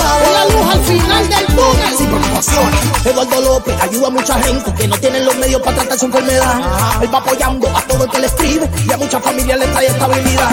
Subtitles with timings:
[0.00, 1.96] Es la luz al final del túnel.
[1.96, 2.80] Sin preocupaciones.
[3.04, 6.60] Eduardo López ayuda a mucha gente que no tienen los medios para tratar su enfermedad.
[7.02, 9.86] Él va apoyando a todo el que le escribe y a muchas familias le trae
[9.86, 10.50] estabilidad.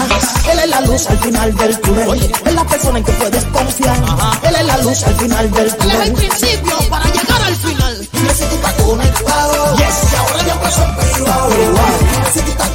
[0.50, 2.32] Él es la luz al final del túnel.
[2.46, 3.96] Es la persona en que puedes confiar.
[4.42, 5.96] Él es la luz al final del túnel.
[5.96, 8.08] Él es el principio para llegar al final.
[8.12, 9.76] Dime si tú estás conectado.
[9.76, 10.12] Yes.
[10.12, 11.50] Y ahora ya empezó en privado.
[12.32, 12.67] Si tú estás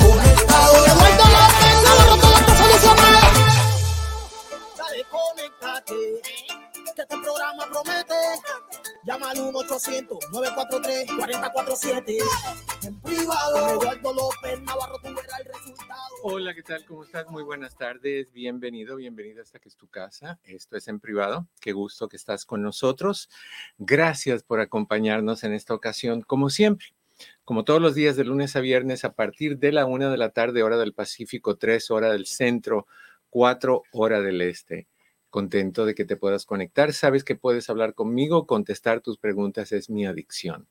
[11.08, 12.18] 1-800-943-4047.
[12.86, 13.81] En privado.
[13.81, 16.02] Eduardo López Navarro, el resultado.
[16.24, 16.86] Hola, ¿qué tal?
[16.86, 17.30] ¿Cómo estás?
[17.30, 18.31] Muy buenas tardes.
[18.31, 20.40] Bienvenido, bienvenida hasta que es tu casa.
[20.44, 21.47] Esto es en privado.
[21.59, 23.30] Qué gusto que estás con nosotros.
[23.78, 26.88] Gracias por acompañarnos en esta ocasión, como siempre.
[27.46, 30.30] Como todos los días de lunes a viernes, a partir de la una de la
[30.30, 32.88] tarde, hora del Pacífico, tres hora del centro,
[33.30, 34.88] cuatro hora del este.
[35.30, 36.94] Contento de que te puedas conectar.
[36.94, 40.68] Sabes que puedes hablar conmigo, contestar tus preguntas es mi adicción.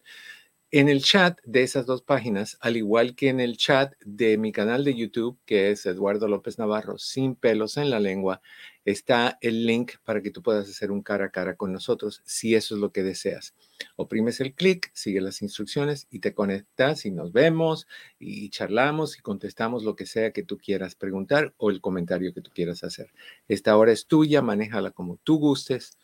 [0.76, 4.50] En el chat de esas dos páginas, al igual que en el chat de mi
[4.50, 8.42] canal de YouTube, que es Eduardo López Navarro, sin pelos en la lengua,
[8.84, 12.56] está el link para que tú puedas hacer un cara a cara con nosotros, si
[12.56, 13.54] eso es lo que deseas.
[13.94, 17.86] Oprimes el clic, sigue las instrucciones y te conectas y nos vemos
[18.18, 22.40] y charlamos y contestamos lo que sea que tú quieras preguntar o el comentario que
[22.40, 23.12] tú quieras hacer.
[23.46, 25.96] Esta hora es tuya, manéjala como tú gustes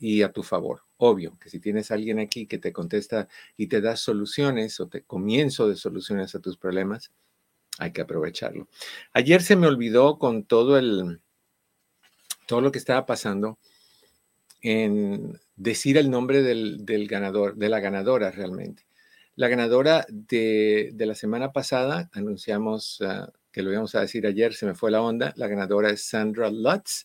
[0.00, 0.85] y a tu favor.
[0.98, 5.02] Obvio que si tienes alguien aquí que te contesta y te da soluciones o te
[5.02, 7.12] comienzo de soluciones a tus problemas,
[7.78, 8.68] hay que aprovecharlo.
[9.12, 11.20] Ayer se me olvidó con todo el
[12.46, 13.58] todo lo que estaba pasando
[14.62, 18.86] en decir el nombre del, del ganador, de la ganadora realmente.
[19.34, 24.54] La ganadora de, de la semana pasada, anunciamos uh, que lo íbamos a decir ayer,
[24.54, 25.34] se me fue la onda.
[25.36, 27.04] La ganadora es Sandra Lutz.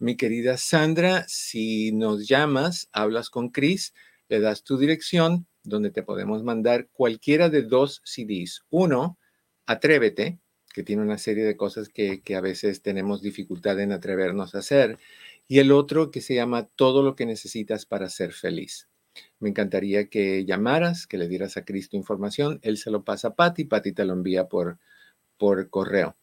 [0.00, 3.92] Mi querida Sandra, si nos llamas, hablas con Chris,
[4.30, 8.62] le das tu dirección donde te podemos mandar cualquiera de dos CDs.
[8.70, 9.18] Uno,
[9.66, 10.38] Atrévete,
[10.72, 14.98] que tiene una serie de cosas que, a veces tenemos dificultad en atrevernos a hacer.
[15.46, 18.88] Y el otro que se llama Todo lo que necesitas para ser feliz.
[19.38, 22.58] Me encantaría que llamaras, que le dieras a Chris tu información.
[22.62, 24.78] Él se lo pasa a Patty, Patty te lo envía por,
[25.36, 26.16] por correo.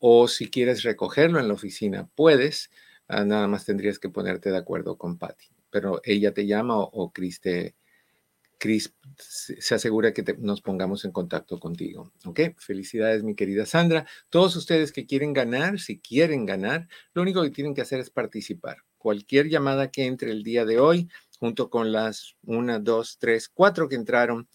[0.00, 2.68] O si quieres recogerlo en la oficina, puedes.
[3.08, 5.46] Uh, nada más tendrías que ponerte de acuerdo con Patty.
[5.70, 7.74] Pero ella te llama o, o Chris, te,
[8.62, 12.12] Chris se asegura que nos pongamos en contacto contigo.
[12.24, 12.40] ¿Ok?
[12.58, 14.06] Felicidades, mi querida Sandra.
[14.30, 18.10] Todos ustedes que quieren ganar, si quieren ganar, lo único que tienen que hacer es
[18.10, 18.78] participar.
[18.98, 21.08] Cualquier llamada que entre el día de hoy,
[21.40, 24.48] junto con las una, dos, tres, cuatro que entraron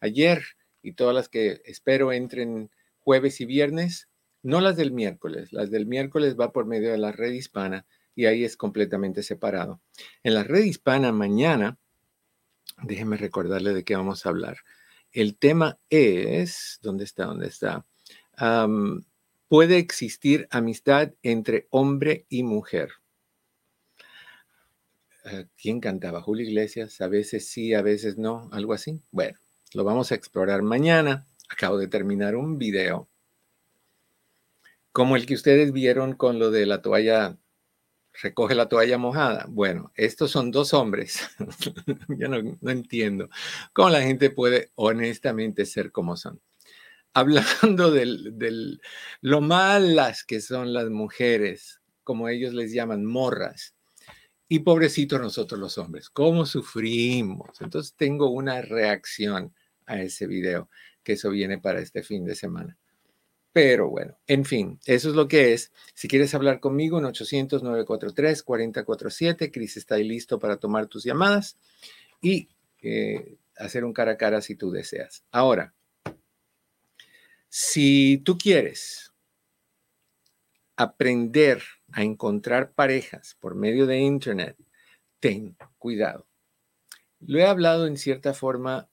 [0.00, 0.42] ayer
[0.82, 4.08] y todas las que espero entren jueves y viernes,
[4.42, 5.52] no las del miércoles.
[5.52, 9.80] Las del miércoles va por medio de la red hispana y ahí es completamente separado.
[10.22, 11.78] En la red hispana mañana,
[12.82, 14.58] déjeme recordarle de qué vamos a hablar.
[15.12, 17.26] El tema es, ¿dónde está?
[17.26, 17.84] ¿Dónde está?
[19.48, 22.90] Puede existir amistad entre hombre y mujer.
[25.24, 26.22] Uh, ¿Quién cantaba?
[26.22, 29.02] Julio Iglesias, a veces sí, a veces no, algo así.
[29.10, 29.38] Bueno,
[29.74, 31.26] lo vamos a explorar mañana.
[31.50, 33.09] Acabo de terminar un video
[34.92, 37.38] como el que ustedes vieron con lo de la toalla
[38.22, 39.46] recoge la toalla mojada.
[39.48, 41.28] Bueno, estos son dos hombres.
[42.08, 43.28] Yo no, entiendo
[43.72, 46.40] cómo la gente puede honestamente ser como son.
[47.14, 48.78] Hablando de
[49.20, 53.74] lo malas que son las mujeres, como ellos les llaman, morras.
[54.48, 57.60] Y pobrecitos nosotros los hombres, cómo sufrimos.
[57.60, 59.54] Entonces tengo una reacción
[59.86, 60.68] a ese video,
[61.04, 62.79] que eso viene para este fin de semana.
[63.52, 65.72] Pero bueno, en fin, eso es lo que es.
[65.94, 71.58] Si quieres hablar conmigo en 800-943-4047, Cris está ahí listo para tomar tus llamadas
[72.22, 72.48] y
[72.82, 75.24] eh, hacer un cara a cara si tú deseas.
[75.32, 75.74] Ahora,
[77.48, 79.12] si tú quieres
[80.76, 81.60] aprender
[81.92, 84.56] a encontrar parejas por medio de Internet,
[85.18, 86.28] ten cuidado.
[87.18, 88.88] Lo he hablado en cierta forma,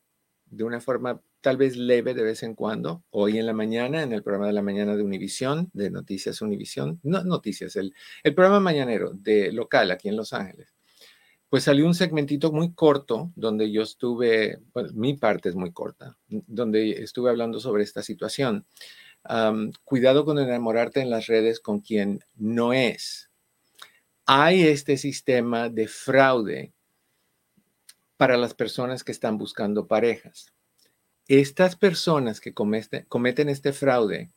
[0.47, 4.11] de una forma tal vez leve de vez en cuando, hoy en la mañana, en
[4.11, 8.59] el programa de la mañana de Univisión, de Noticias Univisión, no Noticias, el, el programa
[8.59, 10.75] mañanero de local aquí en Los Ángeles,
[11.47, 16.17] pues salió un segmentito muy corto donde yo estuve, bueno, mi parte es muy corta,
[16.27, 18.65] donde estuve hablando sobre esta situación.
[19.85, 23.31] cuidado con enamorarte en las redes con quien no es.
[24.25, 26.73] Hay este sistema de fraude
[28.17, 30.56] para las personas que están buscando parejas
[31.27, 34.29] estas personas que cometen, este fraude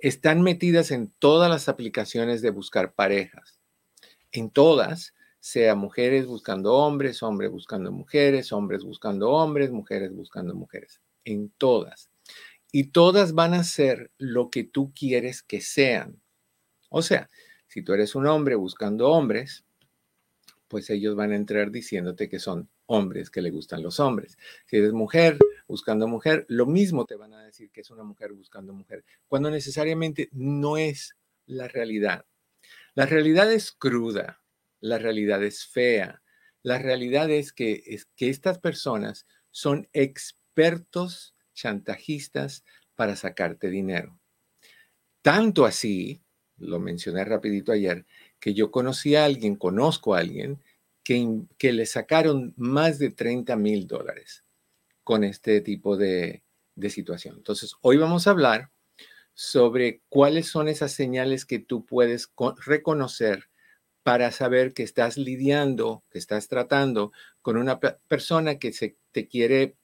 [0.00, 3.60] están metidas en todas las aplicaciones de buscar parejas.
[4.32, 11.00] En todas, sea mujeres buscando hombres, hombres buscando mujeres, hombres buscando hombres, mujeres buscando mujeres.
[11.24, 12.10] En todas.
[12.72, 16.20] Y todas van a ser lo que tú quieres que sean.
[16.88, 17.28] O sea,
[17.68, 19.64] si tú eres un hombre buscando hombres,
[20.66, 24.38] pues ellos van a entrar diciéndote que son hombres, que le gustan los hombres.
[24.66, 25.38] Si eres mujer
[25.72, 29.50] buscando mujer, lo mismo te van a decir que es una mujer buscando mujer, cuando
[29.50, 32.26] necesariamente no es la realidad.
[32.94, 34.42] La realidad es cruda,
[34.80, 36.22] la realidad es fea,
[36.62, 44.20] la realidad es que, es que estas personas son expertos chantajistas para sacarte dinero.
[45.22, 46.22] Tanto así,
[46.58, 48.04] lo mencioné rapidito ayer,
[48.38, 50.62] que yo conocí a alguien, conozco a alguien
[51.02, 54.44] que, le sacaron más de 30 mil dólares
[55.04, 56.42] con este tipo de,
[56.90, 57.36] situación.
[57.36, 58.70] Entonces, hoy vamos a hablar
[59.34, 62.32] sobre cuáles son esas señales que tú puedes
[62.64, 63.48] reconocer
[64.02, 69.76] para saber que estás lidiando, que estás tratando con una persona que se, te quiere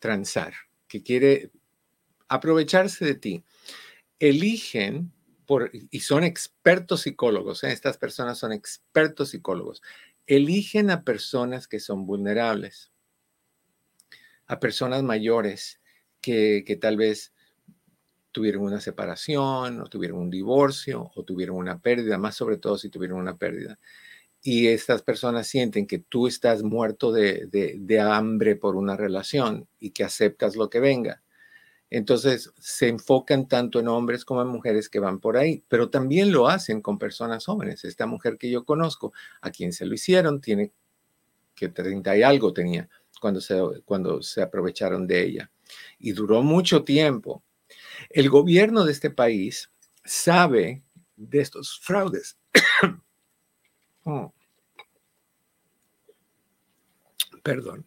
[0.00, 0.54] transar,
[0.88, 1.50] que quiere
[2.28, 3.44] aprovecharse de ti.
[4.18, 5.12] Eligen,
[5.90, 7.72] y son expertos psicólogos, ¿eh?
[7.72, 9.82] estas personas son expertos psicólogos,
[10.26, 12.92] eligen a personas que son vulnerables,
[14.50, 15.80] a personas mayores
[16.20, 17.32] que, tal vez
[18.32, 22.88] tuvieron una separación o tuvieron un divorcio o tuvieron una pérdida, más sobre todo si
[22.88, 23.78] tuvieron una pérdida.
[24.42, 29.90] Y estas personas sienten que tú estás muerto de, de hambre por una relación y
[29.90, 31.22] que aceptas lo que venga.
[31.88, 36.32] Entonces se enfocan tanto en hombres como en mujeres que van por ahí, pero también
[36.32, 37.84] lo hacen con personas jóvenes.
[37.84, 40.72] Esta mujer que yo conozco, a quien se lo hicieron, tiene
[41.54, 42.88] que 30 y algo tenía
[43.20, 45.50] cuando se, cuando se aprovecharon de ella.
[45.98, 47.44] Y duró mucho tiempo.
[48.08, 49.70] El gobierno de este país
[50.04, 50.82] sabe
[51.16, 52.36] de estos fraudes.
[54.02, 54.32] Oh.
[57.42, 57.86] Perdón.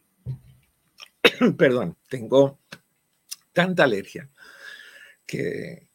[1.58, 2.60] Perdón, tengo
[3.52, 4.30] tanta alergia
[5.26, 5.90] que,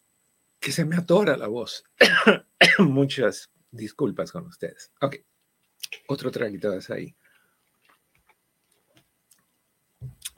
[0.58, 1.84] que se me atora la voz.
[2.80, 4.90] Muchas disculpas con ustedes.
[5.00, 5.16] Ok,
[6.08, 7.14] otro traguito de ahí.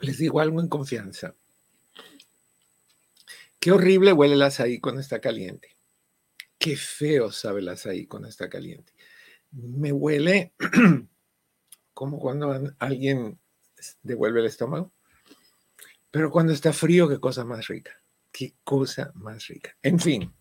[0.00, 1.34] Les digo algo en confianza.
[3.58, 5.76] Qué horrible huele el azaí cuando está caliente.
[6.58, 8.92] Qué feo sabe el azaí cuando está caliente.
[9.52, 10.54] Me huele
[11.94, 13.38] como cuando alguien
[14.02, 14.92] devuelve el estómago.
[16.10, 18.00] Pero cuando está frío, qué cosa más rica.
[18.32, 19.76] Qué cosa más rica.
[19.82, 20.32] En fin,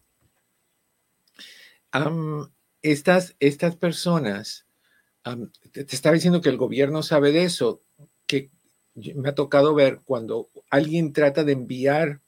[2.82, 4.66] estas, estas personas,
[5.72, 7.82] te, estaba diciendo que el gobierno sabe de eso,
[8.25, 8.51] que
[9.15, 12.22] me ha tocado ver cuando alguien trata de enviar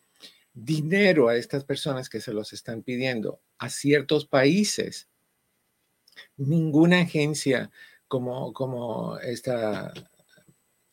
[0.53, 5.07] dinero a estas personas que se los están pidiendo a ciertos países.
[6.37, 7.71] Ninguna agencia
[8.07, 9.93] como, como esta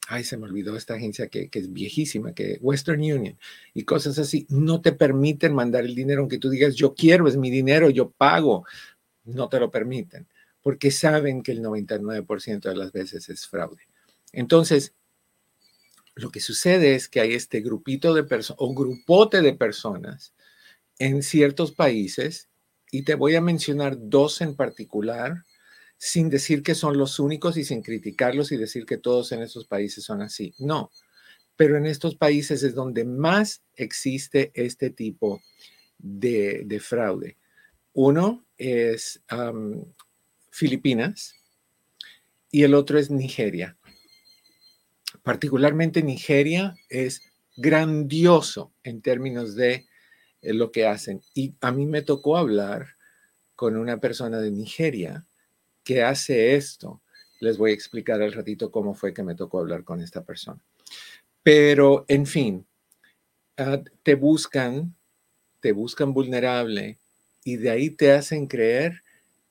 [0.09, 3.39] ay, se me olvidó esta agencia que, es viejísima, que Western Union
[3.75, 7.37] y cosas así, no te permiten mandar el dinero, aunque tú digas, yo quiero, es
[7.37, 8.65] mi dinero, yo pago,
[9.25, 10.27] no te lo permiten,
[10.63, 13.83] porque saben que el 99% de las veces es fraude.
[14.33, 14.95] Entonces,
[16.19, 20.35] lo que sucede es que hay este grupito de personas, o grupote de personas
[20.99, 22.49] en ciertos países,
[22.91, 25.45] y te voy a mencionar dos en particular
[25.97, 29.67] sin decir que son los únicos y sin criticarlos y decir que todos en esos
[29.67, 30.55] países son así.
[30.59, 30.91] No,
[31.57, 35.43] pero en estos países es donde más existe este tipo
[35.99, 37.37] de, fraude.
[37.93, 39.23] Uno es
[40.51, 41.35] Filipinas
[42.51, 43.77] y el otro es Nigeria.
[45.23, 47.23] Particularmente Nigeria es
[47.57, 49.87] grandioso en términos de
[50.43, 51.23] eh, lo que hacen.
[51.35, 52.97] Y a mí me tocó hablar
[53.57, 55.27] con una persona de Nigeria
[55.83, 57.03] que hace esto.
[57.41, 60.61] Les voy a explicar al ratito cómo fue que me tocó hablar con esta persona.
[61.43, 62.67] Pero, en fin,
[63.57, 64.95] ah, te buscan,
[65.61, 66.99] te buscan vulnerable
[67.45, 69.03] y de ahí te hacen creer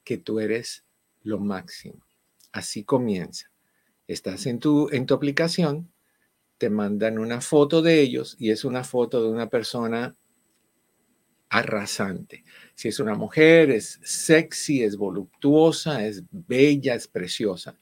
[0.04, 0.86] que tú eres
[1.24, 2.06] lo máximo.
[2.52, 3.52] Así comienza.
[4.08, 5.92] Estás en tu, en tu aplicación,
[6.58, 10.16] te mandan una foto de ellos y es una foto de una persona
[11.50, 12.44] arrasante.
[12.74, 17.78] Si es una mujer, es sexy, es voluptuosa, es bella, es preciosa.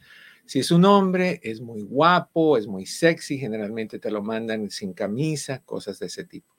[0.45, 4.93] Si es un hombre, es muy guapo, es muy sexy, generalmente te lo mandan sin
[4.93, 6.55] camisa, cosas de ese tipo.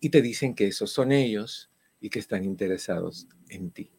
[0.00, 1.70] Y te dicen que esos son ellos
[2.00, 3.90] y que están interesados en ti.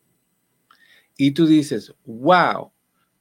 [1.18, 2.72] Y tú dices, wow,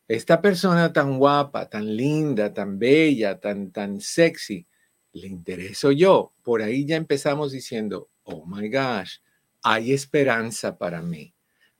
[0.08, 4.66] esta persona tan guapa, tan linda, tan bella, tan, tan sexy,
[5.12, 6.32] le intereso yo.
[6.42, 9.18] Por ahí ya empezamos diciendo, oh my gosh,
[9.62, 11.34] hay esperanza para mí.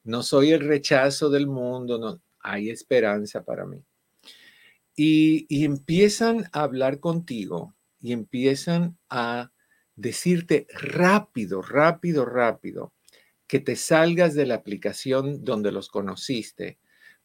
[0.04, 3.82] No soy el rechazo del mundo, no, hay esperanza para mí.
[4.94, 9.52] Y, y empiezan a hablar contigo y empiezan a
[9.96, 12.92] decirte rápido, rápido, rápido,
[13.46, 16.78] que te salgas de la aplicación donde los conociste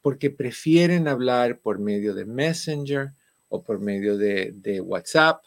[0.04, 3.14] porque prefieren hablar por medio de Messenger
[3.48, 5.42] o por medio de, WhatsApp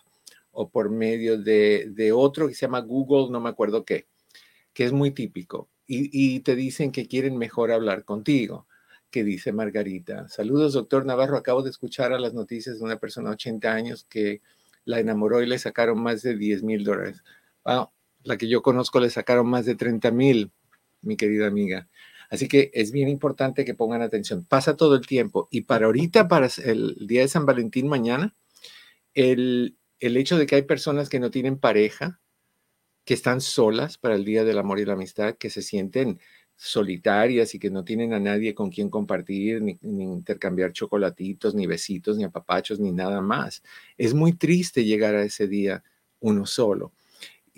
[0.51, 4.09] o por medio de, otro que se llama Google, no me acuerdo qué,
[4.73, 5.69] que es muy típico.
[5.87, 8.67] Y, te dicen que quieren mejor hablar contigo,
[9.11, 10.27] que dice Margarita.
[10.29, 11.37] Saludos, doctor Navarro.
[11.37, 14.41] Acabo de escuchar a las noticias de una persona de 80 años que
[14.87, 17.23] la enamoró y le sacaron más de 10 mil dólares.
[18.25, 20.51] la que yo conozco le sacaron más de 30 mil,
[21.03, 21.89] mi querida amiga.
[22.31, 24.45] Así que es bien importante que pongan atención.
[24.45, 25.49] Pasa todo el tiempo.
[25.51, 28.35] Y para ahorita, para el día de San Valentín mañana,
[29.15, 32.21] el, el hecho de que hay personas que no tienen pareja,
[33.05, 36.21] que están solas para el Día del Amor y la Amistad, que se sienten
[36.57, 41.67] solitarias y que no tienen a nadie con quien compartir, ni, ni, intercambiar chocolatitos, ni
[41.67, 43.63] besitos, ni apapachos, ni nada más.
[43.97, 45.85] Es muy triste llegar a ese día
[46.21, 46.93] uno solo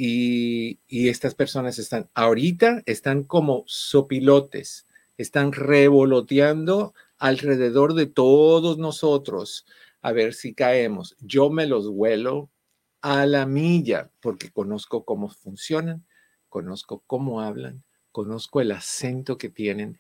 [0.01, 4.87] y, estas personas están, ahorita están como sopilotes,
[5.19, 9.67] están revoloteando alrededor de todos nosotros
[10.01, 11.17] a ver si caemos.
[11.19, 12.49] Yo me los vuelo
[13.03, 16.07] a la milla porque conozco cómo funcionan,
[16.49, 19.99] conozco cómo hablan, conozco el acento que tienen,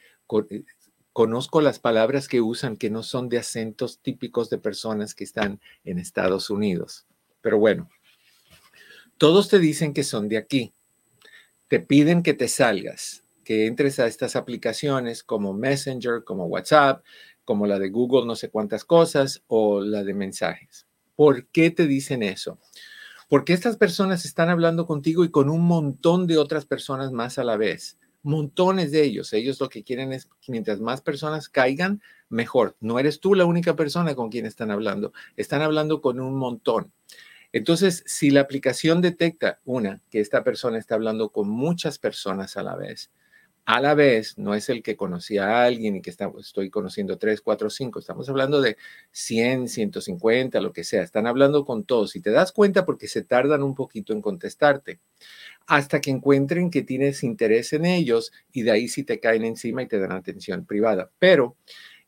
[0.51, 0.65] eh,
[1.13, 5.61] conozco las palabras que usan que no son de acentos típicos de personas que están
[5.83, 7.05] en Estados Unidos.
[7.41, 7.89] Pero bueno,
[9.19, 10.73] todos te dicen que son de aquí.
[11.67, 17.05] Te piden que te salgas, que entres a estas aplicaciones como Messenger, como WhatsApp,
[17.45, 20.87] como la de Google, no sé cuántas cosas, o la de mensajes.
[21.17, 22.59] ¿Por qué te dicen eso?
[23.29, 27.45] Porque estas personas están hablando contigo y con un montón de otras personas más a
[27.45, 27.99] la vez.
[28.23, 29.33] Montones de ellos.
[29.33, 32.77] Ellos lo que quieren es, mientras más personas caigan, mejor.
[32.81, 35.13] No eres tú la única persona con quien están hablando.
[35.37, 36.93] Están hablando con un montón.
[37.53, 42.63] Entonces, si la aplicación detecta, una, que esta persona está hablando con muchas personas a
[42.63, 43.11] la vez,
[43.69, 47.43] a la vez no es el que conocía a alguien y que estoy conociendo tres,
[47.43, 48.79] cuatro, cinco, estamos hablando de
[49.13, 53.25] 100, 150, lo que sea, están hablando con todos y te das cuenta porque se
[53.25, 55.01] tardan un poquito en contestarte
[55.67, 59.83] hasta que encuentren que tienes interés en ellos y de ahí sí te caen encima
[59.83, 61.11] y te dan atención privada.
[61.19, 61.59] Pero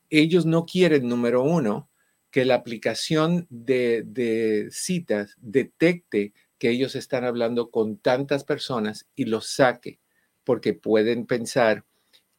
[0.08, 1.89] ellos no quieren, número uno,
[2.30, 9.48] que la aplicación de, citas detecte que ellos están hablando con tantas personas y los
[9.48, 10.00] saque,
[10.44, 11.84] porque pueden pensar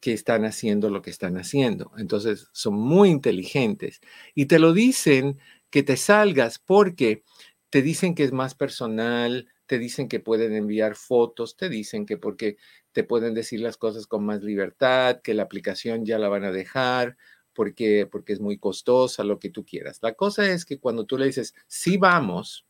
[0.00, 1.92] que están haciendo lo que están haciendo.
[1.98, 4.00] Entonces, son muy inteligentes
[4.34, 5.38] y te lo dicen
[5.70, 7.22] que te salgas porque
[7.70, 12.18] te dicen que es más personal, te dicen que pueden enviar fotos, te dicen que
[12.18, 12.56] porque
[12.92, 16.52] te pueden decir las cosas con más libertad, que la aplicación ya la van a
[16.52, 17.16] dejar
[17.54, 19.98] porque, porque es muy costosa, lo que tú quieras.
[20.02, 22.66] La cosa es que cuando tú le dices, sí vamos,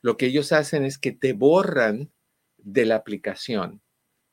[0.00, 2.10] lo que ellos hacen es que te borran
[2.58, 3.82] de la aplicación,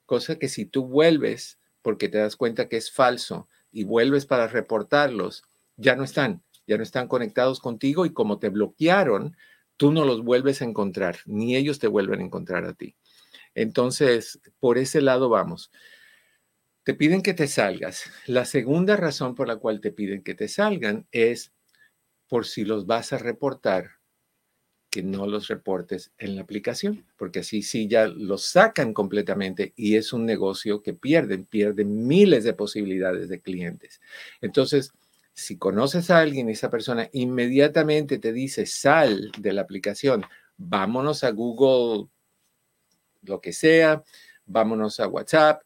[0.05, 4.47] cosa que si tú vuelves porque te das cuenta que es falso y vuelves para
[4.47, 5.43] reportarlos,
[5.77, 9.35] ya no están, ya no están conectados contigo y como te bloquearon,
[9.77, 12.95] tú no los vuelves a encontrar, ni ellos te vuelven a encontrar a ti.
[13.55, 15.71] Entonces, por ese lado vamos.
[16.83, 18.11] Te piden que te salgas.
[18.25, 21.53] La segunda razón por la cual te piden que te salgan es
[22.27, 23.99] por si los vas a reportar,
[24.89, 29.97] que no los reportes en la aplicación, porque así sí ya los sacan completamente y
[29.97, 34.01] es un negocio que pierden, pierden miles de posibilidades de clientes.
[34.41, 34.93] Entonces,
[35.33, 40.25] si conoces a alguien esa persona inmediatamente te dice sal de la aplicación,
[40.57, 42.09] vámonos a Google,
[43.21, 44.03] lo que sea,
[44.45, 45.63] vámonos a WhatsApp,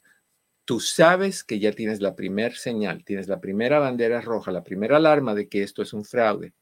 [0.65, 4.97] tú sabes que ya tienes la primera señal, tienes la primera bandera roja, la primera
[4.97, 6.54] alarma de que esto es un fraude.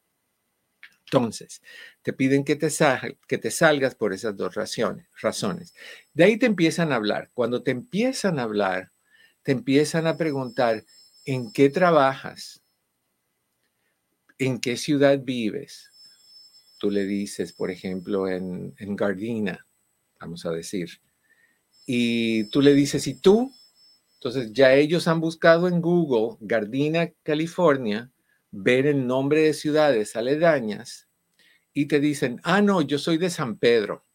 [1.05, 1.61] Entonces,
[2.01, 2.69] te piden que te,
[3.27, 5.73] que te salgas por esas dos razones, razones.
[6.13, 7.29] De ahí te empiezan a hablar.
[7.33, 8.91] Cuando te empiezan a hablar,
[9.43, 10.85] te empiezan a preguntar,
[11.25, 12.63] ¿en qué trabajas?
[14.37, 15.91] ¿En qué ciudad vives?
[16.79, 19.67] Tú le dices, por ejemplo, en, en Gardena,
[20.19, 21.01] vamos a decir.
[21.85, 23.53] Y tú le dices, ¿y tú?
[24.21, 28.11] Entonces ya ellos han buscado en Google Gardena, California,
[28.51, 31.09] ver el nombre de ciudades aledañas
[31.73, 34.05] y te dicen, ah, no, yo soy de San Pedro.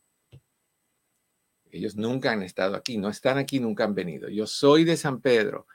[1.72, 4.28] Ellos nunca han estado aquí, no están aquí, nunca han venido.
[4.28, 5.66] Yo soy de San Pedro.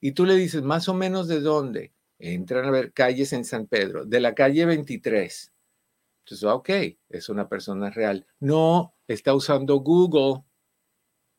[0.00, 1.92] Y tú le dices, más o menos de dónde.
[2.20, 5.52] Entran a ver calles en San Pedro, de la calle 23.
[6.20, 6.70] Entonces, ok,
[7.08, 8.24] es una persona real.
[8.38, 10.44] No, está usando Google.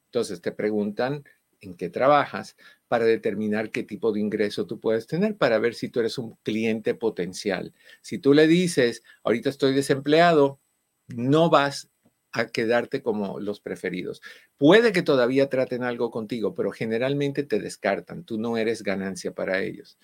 [0.07, 1.23] Entonces te preguntan
[1.61, 5.89] en qué trabajas para determinar qué tipo de ingreso tú puedes tener, para ver si
[5.89, 7.73] tú eres un cliente potencial.
[8.01, 10.59] Si tú le dices, ahorita estoy desempleado,
[11.07, 11.89] no vas
[12.33, 14.21] a quedarte como los preferidos.
[14.57, 18.23] Puede que todavía traten algo contigo, pero generalmente te descartan.
[18.23, 19.97] Tú no eres ganancia para ellos.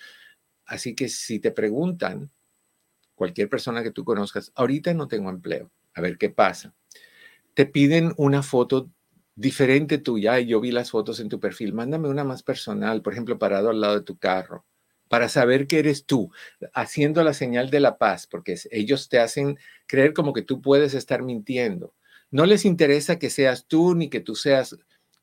[0.65, 2.31] Así que si te preguntan,
[3.15, 6.73] cualquier persona que tú conozcas, ahorita no tengo empleo, a ver qué pasa.
[7.53, 8.91] Te piden una foto
[9.37, 11.71] diferente tuya y yo vi las fotos en tu perfil.
[11.71, 14.65] Mándame una más personal, por ejemplo, parado al lado de tu carro,
[15.07, 16.31] para saber que eres tú,
[16.73, 20.93] haciendo la señal de la paz, porque ellos te hacen creer como que tú puedes
[20.95, 21.93] estar mintiendo.
[22.31, 24.75] No les interesa que seas tú, ni que tú seas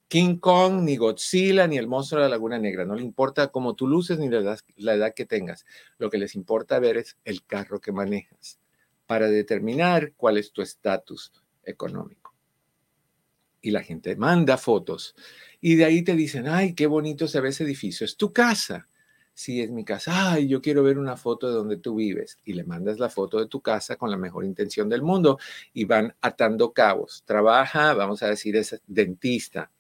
[0.09, 2.85] King Kong, ni Godzilla, ni el monstruo de la Laguna Negra.
[2.85, 5.67] No le importa cómo tú luces ni la la edad que tengas.
[5.99, 8.61] Lo que les importa ver es el carro que manejas
[9.07, 11.33] para determinar cuál es tu estatus
[11.65, 12.24] económico
[13.65, 15.17] y la gente manda fotos.
[15.61, 18.89] Y de ahí te dicen, ay, qué bonito se ve ese edificio, es tu casa.
[19.33, 20.33] Sí, es mi casa.
[20.33, 22.39] Ay, yo quiero ver una foto de donde tú vives.
[22.45, 25.39] Y le mandas la foto de tu casa con la mejor intención del mundo
[25.73, 27.25] y van atando cabos.
[27.25, 29.73] Trabaja, vamos a decir, es dentista.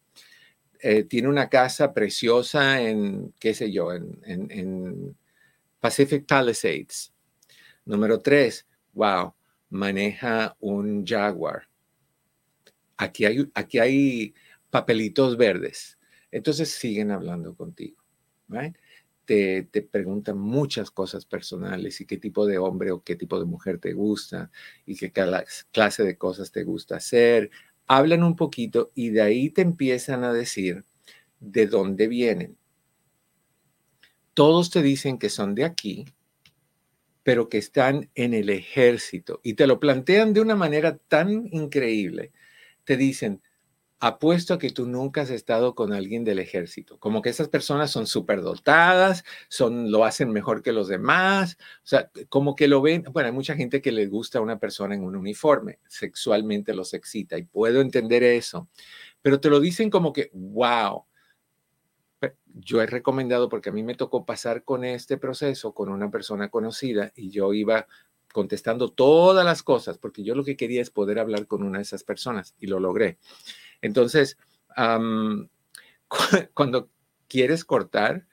[0.81, 5.16] Eh, tiene una casa preciosa en, qué sé yo, en, en
[5.79, 7.12] Pacific Palisades.
[7.85, 9.35] Número tres, wow,
[9.68, 11.68] maneja un Jaguar
[12.96, 14.35] aquí hay, aquí hay
[14.70, 15.98] papelitos verdes.
[16.30, 18.02] Entonces siguen hablando contigo.
[19.24, 23.46] Te, te, preguntan muchas cosas personales y qué tipo de hombre o qué tipo de
[23.46, 24.50] mujer te gusta
[24.85, 25.12] y qué
[25.72, 27.50] clase de cosas te gusta hacer.
[27.87, 30.85] Hablan un poquito y de ahí te empiezan a decir
[31.40, 32.59] de dónde vienen.
[34.35, 36.07] Todos te dicen que son de aquí,
[37.22, 42.33] pero que están en el ejército y te lo plantean de una manera tan increíble
[42.85, 43.42] te dicen,
[44.01, 47.90] apuesto a que tú nunca has estado con alguien del ejército, como que esas personas
[47.90, 52.83] son súper dotadas, son, lo hacen mejor que los demás, o sea, como que lo
[52.83, 56.75] ven, bueno, hay mucha gente que le gusta a una persona en un uniforme, sexualmente
[56.75, 58.68] los excita y puedo entender eso,
[59.23, 61.07] pero te lo dicen como que, wow,
[62.55, 66.49] yo he recomendado, porque a mí me tocó pasar con este proceso con una persona
[66.51, 67.87] conocida y yo iba
[68.35, 71.85] contestando todas las cosas, porque yo lo que quería es poder hablar con una de
[71.85, 73.16] esas personas y lo logré.
[73.81, 74.37] Entonces,
[76.55, 76.90] cuando
[77.29, 78.27] quieres cortar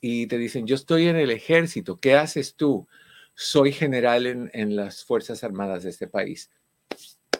[0.00, 2.88] y te dicen, yo estoy en el ejército, ¿qué haces tú?
[3.34, 6.50] Soy general en, en las Fuerzas Armadas de este país.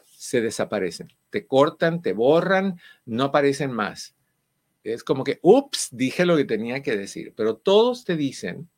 [0.07, 4.15] Se desaparecen, te cortan, te borran, no aparecen más.
[4.85, 8.71] Es como que, ups, dije lo que tenía que decir, pero todos te dicen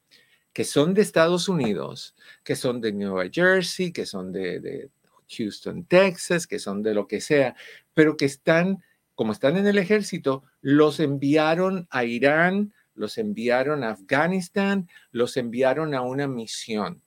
[0.53, 4.91] que son de Estados Unidos, que son de Nueva Jersey, que son de,
[5.29, 7.55] Houston, Texas, que son de lo que sea,
[7.95, 8.83] pero que están,
[9.15, 15.95] como están en el ejército, los enviaron a Irán, los enviaron a Afganistán, los enviaron
[15.95, 17.01] a una misión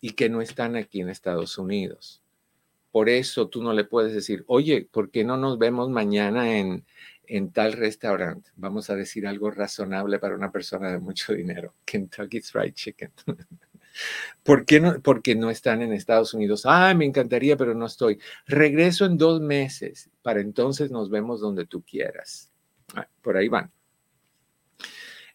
[0.00, 2.20] y que no están aquí en Estados Unidos.
[2.90, 6.84] Por eso tú no le puedes decir, oye, ¿por qué no nos vemos mañana en,
[7.30, 12.50] en tal restaurante, vamos a decir algo razonable para una persona de mucho dinero, Kentucky's
[12.50, 13.12] Fried Chicken.
[14.42, 15.00] ¿Por qué no?
[15.00, 16.62] Porque no están en Estados Unidos.
[16.64, 18.18] Ah, me encantaría, pero no estoy.
[18.46, 20.10] Regreso en dos meses.
[20.22, 22.50] Para entonces nos vemos donde tú quieras.
[22.94, 23.70] Ah, por ahí van.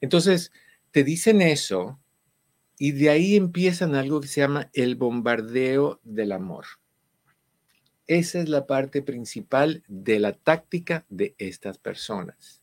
[0.01, 0.51] Entonces,
[0.91, 1.99] te dicen eso
[2.77, 6.65] y de ahí empiezan algo que se llama el bombardeo del amor.
[8.07, 12.61] Esa es la parte principal de la táctica de estas personas.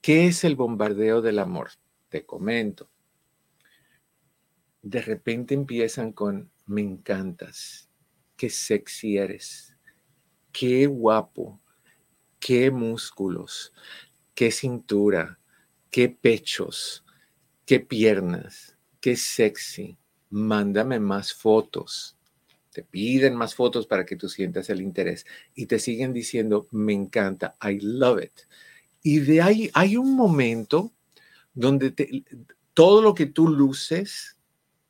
[0.00, 1.70] ¿Qué es el bombardeo del amor?
[2.08, 2.90] Te comento.
[4.82, 7.88] De repente empiezan con, me encantas,
[8.36, 9.76] qué sexy eres,
[10.50, 11.60] qué guapo,
[12.40, 13.72] qué músculos,
[14.34, 15.38] qué cintura,
[15.88, 17.04] qué pechos,
[17.64, 19.98] qué piernas, qué sexy,
[20.30, 22.18] mándame más fotos.
[22.72, 26.92] Te piden más fotos para que tú sientas el interés y te siguen diciendo, me
[26.92, 28.32] encanta, I love it.
[29.02, 30.92] Y de ahí hay un momento
[31.54, 32.24] donde
[32.74, 34.38] todo lo que tú luces,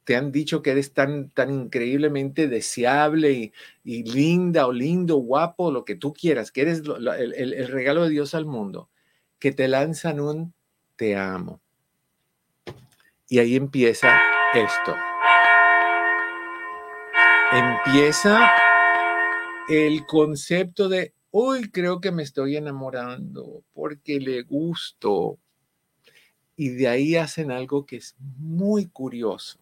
[0.05, 3.53] te han dicho que eres tan, tan increíblemente deseable
[3.85, 8.35] y, linda o lindo, guapo, lo que tú quieras, que eres el regalo de Dios
[8.35, 8.91] al mundo,
[9.39, 10.55] que te lanzan un
[10.97, 11.61] te amo.
[13.29, 14.21] Y ahí empieza
[14.55, 15.12] esto.
[17.55, 18.51] Empieza
[19.69, 25.39] el concepto de, hoy creo que me estoy enamorando porque le gusto.
[26.57, 29.59] Y de ahí hacen algo que es muy curioso.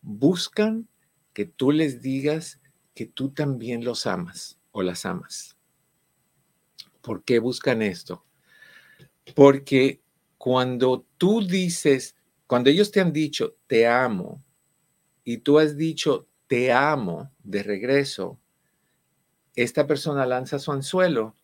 [0.00, 0.86] Buscan
[1.32, 2.60] que tú les digas
[2.94, 5.56] que tú también los amas o las amas.
[7.02, 8.24] ¿Por qué buscan esto?
[9.34, 10.00] Porque
[10.38, 12.14] cuando tú dices,
[12.46, 14.40] cuando ellos te han dicho, te amo,
[15.24, 18.38] y tú has dicho, te amo de regreso,
[19.56, 21.34] esta persona lanza su anzuelo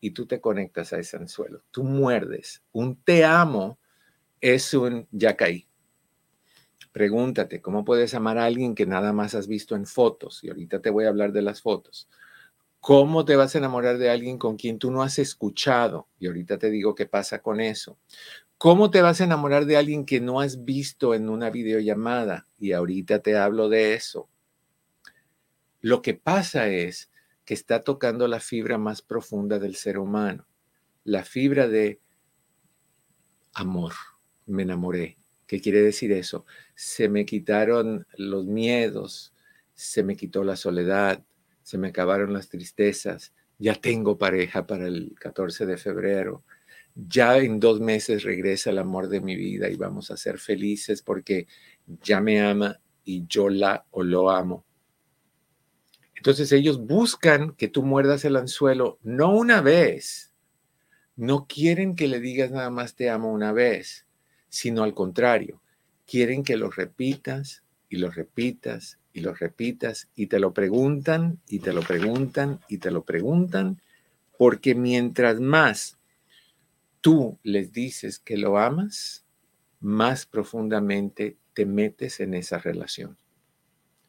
[0.00, 1.64] y tú te conectas a ese anzuelo.
[1.72, 2.62] Tú muerdes.
[2.70, 3.80] Un te amo
[4.40, 5.66] es un ya caí.
[6.92, 10.44] Pregúntate, ¿cómo puedes amar a alguien que nada más has visto en fotos?
[10.44, 12.08] Y ahorita te voy a hablar de las fotos.
[12.78, 16.06] ¿Cómo te vas a enamorar de alguien con quien tú no has escuchado?
[16.20, 17.98] Y ahorita te digo qué pasa con eso.
[18.56, 22.46] ¿Cómo te vas a enamorar de alguien que no has visto en una videollamada?
[22.56, 24.29] Y ahorita te hablo de eso.
[25.80, 27.10] Lo que pasa es
[27.44, 30.46] que está tocando la fibra más profunda del ser humano,
[31.04, 32.00] la fibra de
[33.54, 33.92] amor.
[34.46, 35.16] Me enamoré.
[35.46, 36.46] ¿Qué quiere decir eso?
[36.74, 39.34] Se me quitaron los miedos,
[39.74, 41.24] se me quitó la soledad,
[41.62, 46.44] se me acabaron las tristezas, ya tengo pareja para el 14 de febrero,
[46.94, 51.02] ya en dos meses regresa el amor de mi vida y vamos a ser felices
[51.02, 51.46] porque
[52.02, 54.64] ya me ama y yo la o lo amo.
[56.20, 60.34] Entonces ellos buscan que tú muerdas el anzuelo no una vez,
[61.16, 64.04] no quieren que le digas nada más te amo una vez,
[64.50, 65.62] sino al contrario,
[66.06, 71.60] quieren que lo repitas y lo repitas y lo repitas y te lo preguntan y
[71.60, 73.80] te lo preguntan y te lo preguntan,
[74.36, 75.96] porque mientras más
[77.00, 79.24] tú les dices que lo amas,
[79.80, 83.16] más profundamente te metes en esa relación.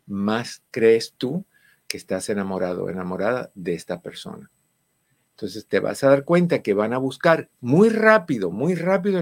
[0.08, 1.46] Más crees tú
[1.92, 4.50] que estás enamorado enamorada de esta persona.
[5.32, 9.20] Entonces te vas a dar cuenta que van a buscar muy rápido, muy rápido.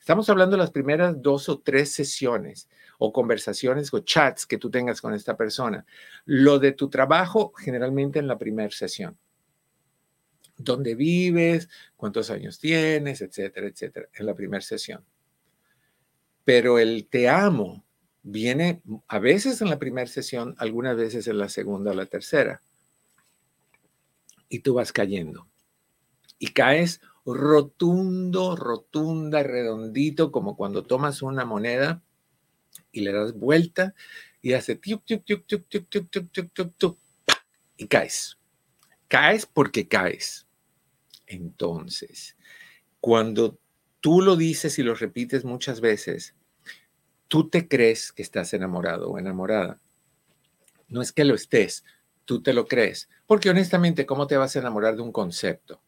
[0.00, 4.70] estamos hablando de las primeras dos o tres sesiones o conversaciones o chats que tú
[4.70, 5.84] tengas con esta persona.
[6.24, 9.18] Lo de tu trabajo generalmente en la primera sesión.
[10.56, 11.68] ¿Dónde vives?
[11.94, 13.20] ¿Cuántos años tienes?
[13.20, 15.04] Etcétera, etcétera, en la primera sesión.
[16.42, 17.84] Pero el te amo
[18.30, 22.60] viene a veces en la primera sesión, algunas veces en la segunda o la tercera
[24.48, 25.46] y tú vas cayendo.
[26.38, 32.02] Y caes rotundo, rotunda, redondito, como cuando tomas una moneda
[32.92, 33.94] y le das vuelta
[34.40, 36.98] y hace tuk, tuk, tuk, tuk, tuk, tuk, tuk, tuk, tuk, tuk,
[37.76, 38.38] y caes.
[39.08, 40.46] Caes porque caes.
[41.26, 42.36] Entonces,
[43.00, 43.58] cuando
[44.00, 46.34] tú lo dices y lo repites muchas veces,
[47.28, 49.80] tú te crees que estás enamorado o enamorada.
[50.88, 51.84] No es que lo estés,
[52.24, 53.08] tú te lo crees.
[53.26, 55.80] Porque honestamente, ¿cómo te vas a enamorar de un concepto?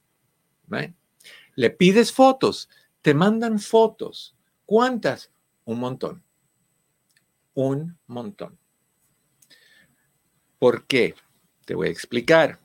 [1.56, 2.68] Le pides fotos,
[3.02, 4.36] te mandan fotos.
[4.66, 5.32] ¿Cuántas?
[5.64, 6.22] Un montón.
[7.54, 8.58] Un montón.
[10.58, 11.14] ¿Por qué?
[11.64, 12.60] Te voy a explicar.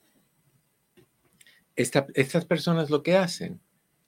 [1.76, 3.62] estas personas lo que hacen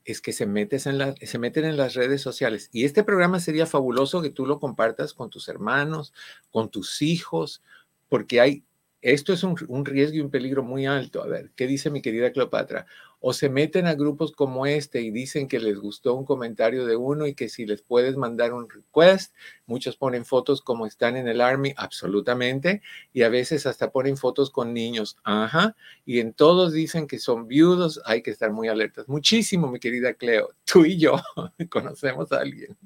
[0.07, 2.69] es que se, metes en se meten en las redes sociales.
[2.71, 6.13] Y este programa sería fabuloso que tú lo compartas con tus hermanos,
[6.49, 7.61] con tus hijos,
[8.07, 8.63] porque hay
[9.01, 11.21] esto es un, riesgo y un peligro muy alto.
[11.21, 12.87] A ver, ¿qué dice mi querida Cleopatra?
[13.19, 16.95] O se meten a grupos como este y dicen que les gustó un comentario de
[16.95, 19.33] uno y que si les puedes mandar un request,
[19.65, 22.81] muchos ponen fotos como están en el Army, absolutamente,
[23.13, 25.75] y a veces hasta ponen fotos con niños, ajá,
[26.05, 29.07] y en todos dicen que son viudos, hay que estar muy alertas.
[29.07, 31.15] Muchísimo, mi querida Cleo, tú y yo
[31.69, 32.77] conocemos a alguien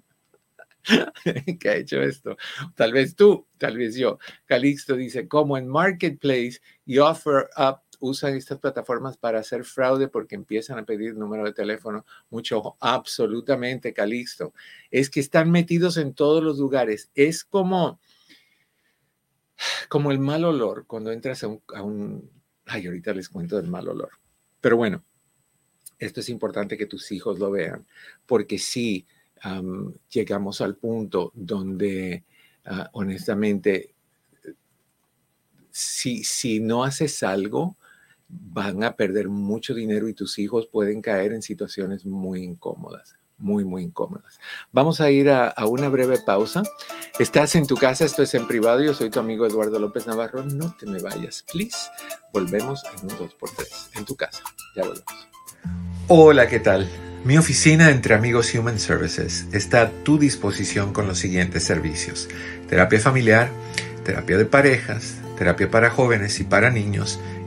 [1.60, 2.38] que ha hecho esto.
[2.76, 4.20] Tal vez tú, tal vez yo.
[4.46, 10.36] Calixto dice, como en Marketplace y Offer Up usan estas plataformas para hacer fraude porque
[10.36, 12.06] empiezan a pedir número de teléfono.
[12.30, 14.54] Mucho ojo, absolutamente, Calixto.
[14.90, 17.10] Es que están metidos en todos los lugares.
[17.16, 18.00] Es como,
[19.88, 22.30] como el mal olor cuando entras a un.
[22.66, 24.12] Ay, ahorita les cuento del mal olor.
[24.60, 25.04] Pero bueno,
[26.00, 27.86] esto es importante que tus hijos lo vean,
[28.26, 29.06] porque si
[30.10, 32.24] llegamos al punto donde,
[32.66, 33.94] ah, honestamente,
[35.72, 37.76] si, si no haces algo,
[38.32, 43.66] van a perder mucho dinero y tus hijos pueden caer en situaciones muy incómodas, muy,
[43.66, 44.40] muy incómodas.
[44.72, 46.64] Vamos a ir a, una breve pausa.
[47.20, 50.44] Estás en tu casa, esto es en privado, yo soy tu amigo Eduardo López Navarro,
[50.44, 51.78] no te me vayas, please.
[52.34, 54.44] Volvemos en un 2x3, en tu casa,
[54.76, 55.28] ya volvemos.
[56.08, 56.90] Hola, ¿qué tal?
[57.24, 62.28] Mi oficina entre amigos Human Services está a tu disposición con los siguientes servicios.
[62.68, 63.52] Terapia familiar,
[64.04, 67.20] terapia de parejas, terapia para jóvenes y para niños,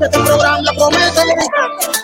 [0.00, 1.22] Este programa promete.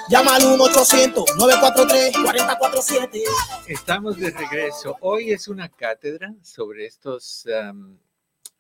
[0.09, 3.23] Llama al 1-800-943-4047.
[3.69, 4.97] Estamos de regreso.
[5.01, 7.47] Hoy es una cátedra sobre estos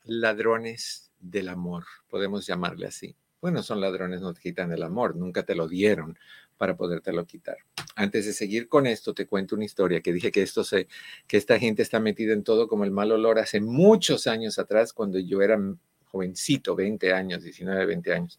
[0.04, 3.16] ladrones del amor, podemos llamarle así.
[3.40, 6.16] Bueno, son ladrones, no te quitan el amor, nunca te lo dieron
[6.56, 7.56] para podértelo quitar.
[7.96, 10.86] Antes de seguir con esto, te cuento una historia que dije que esto se,
[11.26, 14.92] que esta gente está metida en todo como el mal olor hace muchos años atrás,
[14.92, 15.58] cuando yo era
[16.04, 18.38] jovencito, 20 años, 19, 20 años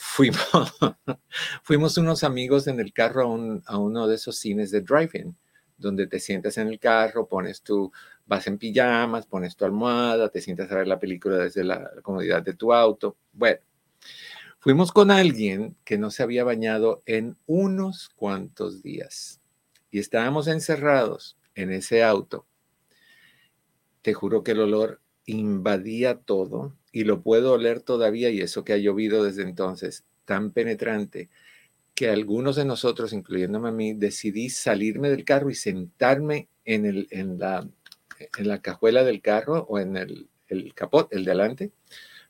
[0.00, 0.78] fuimos,
[1.64, 5.36] fuimos unos amigos en el carro a, uno de esos cines de drive-in,
[5.76, 7.90] donde te sientas en el carro, pones tu,
[8.24, 12.44] vas en pijamas, pones tu almohada, te sientas a ver la película desde la comodidad
[12.44, 13.16] de tu auto.
[13.32, 13.58] Bueno,
[14.60, 19.40] fuimos con alguien que no se había bañado en unos cuantos días
[19.90, 22.46] y estábamos encerrados en ese auto.
[24.02, 28.72] Te juro que el olor invadía todo y lo puedo oler todavía y eso que
[28.72, 31.28] ha llovido desde entonces, tan penetrante
[31.94, 37.08] que algunos de nosotros, incluyéndome a mí, decidí salirme del carro y sentarme en, el,
[37.10, 37.68] en, la,
[38.38, 41.72] en la cajuela del carro o en el, el capot, el delante,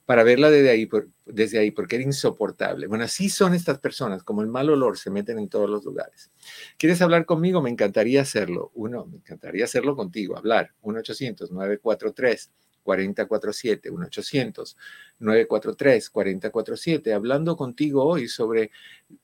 [0.06, 0.88] para verla desde ahí,
[1.26, 2.86] desde ahí, porque era insoportable.
[2.86, 6.30] Bueno, así son estas personas, como el mal olor, se meten en todos los lugares.
[6.78, 7.60] ¿Quieres hablar conmigo?
[7.60, 8.70] Me encantaría hacerlo.
[8.74, 10.72] Uno, me encantaría hacerlo contigo, hablar.
[10.80, 12.50] 1-800-943.
[12.88, 13.92] 4047,
[15.20, 18.70] 1-800-943-4047, hablando contigo hoy sobre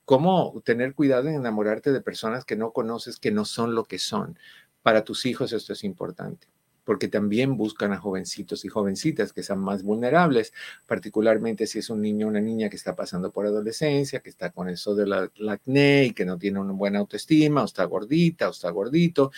[0.05, 3.97] cómo tener cuidado en enamorarte de personas que no conoces, que no son lo que
[3.97, 4.37] son.
[4.83, 6.47] Para tus hijos esto es importante
[6.85, 10.53] porque también buscan a jovencitos y jovencitas que sean más vulnerables,
[10.85, 14.51] particularmente si es un niño o una niña que está pasando por adolescencia, que está
[14.51, 18.47] con eso de la, acné y que no tiene una buena autoestima, o está gordita,
[18.47, 19.31] o está gordito,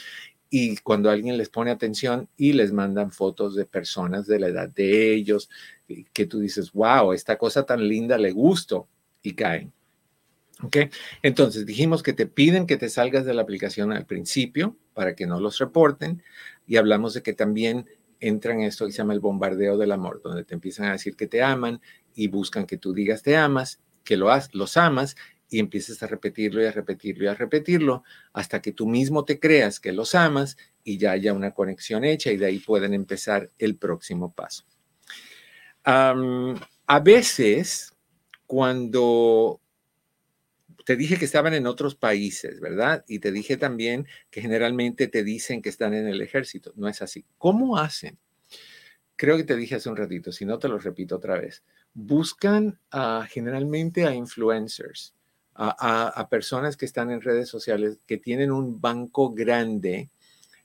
[0.50, 4.70] y cuando alguien les pone atención y les mandan fotos de personas de la edad
[4.70, 5.50] de ellos,
[6.14, 8.88] que tú dices, wow, esta cosa tan linda le gusto
[9.22, 9.74] y caen.
[10.64, 10.78] ¿Ok?
[11.22, 15.28] Entonces dijimos que te piden que te salgas de la aplicación al principio para que
[15.28, 16.24] no los reporten
[16.66, 17.86] y hablamos de que también
[18.20, 21.28] entran esto que se llama el bombardeo del amor, donde te empiezan a decir que
[21.28, 21.80] te aman
[22.16, 25.16] y buscan que tú digas te amas, que lo has, los amas
[25.50, 29.40] y empiezas a repetirlo y a repetirlo y a repetirlo hasta que tú mismo te
[29.40, 33.52] creas que los amas y ya haya una conexión hecha y de ahí pueden empezar
[33.58, 34.66] el próximo paso.
[35.84, 37.94] a veces,
[38.46, 39.62] cuando
[40.86, 43.04] te dije que estaban en otros países, ¿verdad?
[43.08, 46.72] Y te dije también que generalmente te dicen que están en el ejército.
[46.78, 47.26] No es así.
[47.38, 48.18] ¿Cómo hacen?
[49.18, 51.64] Creo que te dije hace un ratito, si no te lo repito otra vez.
[51.94, 52.80] Buscan
[53.30, 55.17] generalmente a influencers
[55.58, 60.12] a, personas que están en redes sociales que tienen un banco grande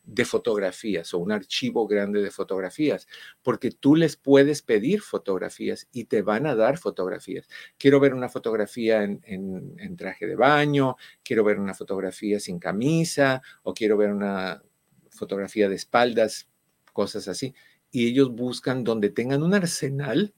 [0.04, 3.06] de fotografías o un archivo grande de fotografías,
[3.42, 7.48] porque tú les puedes pedir fotografías y te van a dar fotografías.
[7.78, 13.42] Quiero ver una fotografía en, en, traje de baño, quiero ver una fotografía sin camisa
[13.62, 14.62] o quiero ver una
[15.10, 16.48] fotografía de espaldas,
[16.92, 17.54] cosas así.
[17.92, 20.34] Y ellos buscan donde tengan un arsenal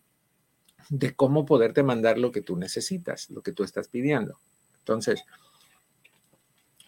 [0.89, 4.39] de cómo poderte mandar lo que tú necesitas, lo que tú estás pidiendo.
[4.79, 5.25] Entonces,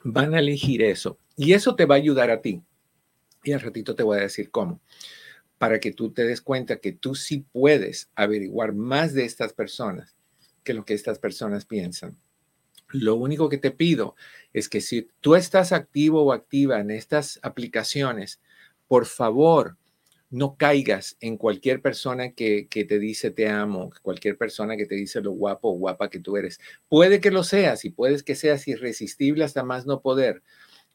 [0.05, 2.63] van a elegir eso y eso te va a ayudar a ti.
[3.43, 4.81] Y al ratito te voy a decir cómo,
[5.59, 10.17] para que tú te des cuenta que tú sí puedes averiguar más de estas personas
[10.65, 12.19] que lo que estas personas piensan.
[12.89, 14.15] Lo único que te pido
[14.53, 18.41] es que si tú estás activo o activa en estas aplicaciones,
[18.89, 19.77] por favor,
[20.31, 25.21] no caigas en cualquier persona que, te dice te amo, cualquier persona que te dice
[25.21, 26.59] lo guapo o guapa que tú eres.
[26.89, 30.43] Puede que lo seas y puedes que seas irresistible hasta más no poder,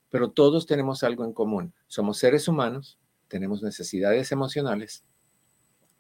[0.10, 1.74] pero todos tenemos algo en común.
[1.88, 5.06] Somos seres humanos, tenemos necesidades emocionales.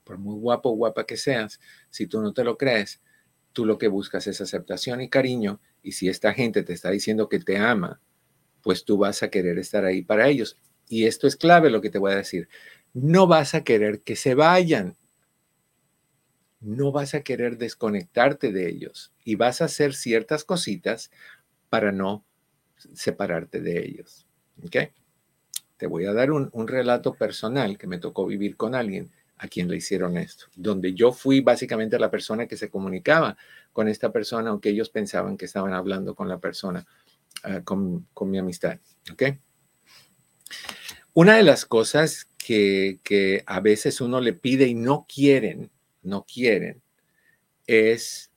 [0.04, 3.02] Por muy guapo o guapa que seas, si tú no te lo crees,
[3.54, 5.62] tú lo que buscas es aceptación y cariño.
[5.84, 8.02] Y si esta gente te está diciendo que te ama,
[8.62, 10.58] pues tú vas a querer estar ahí para ellos.
[10.90, 12.50] Y esto es clave lo que te voy a decir
[12.94, 14.98] no vas a querer que se vayan.
[16.60, 21.10] No vas a querer desconectarte de ellos y vas a hacer ciertas cositas
[21.70, 22.24] para no
[22.94, 24.28] separarte de ellos.
[24.64, 24.78] ¿Ok?
[25.78, 29.68] Te voy a dar un, relato personal que me tocó vivir con alguien a quien
[29.68, 33.36] le hicieron esto, donde yo fui básicamente la persona que se comunicaba
[33.74, 36.86] con esta persona, aunque ellos pensaban que estaban hablando con la persona,
[37.42, 38.78] ah, con, con mi amistad.
[39.12, 39.24] ¿Ok?
[41.14, 46.82] Una de las cosas que, a veces uno le pide y no quieren, no quieren,
[47.68, 48.32] es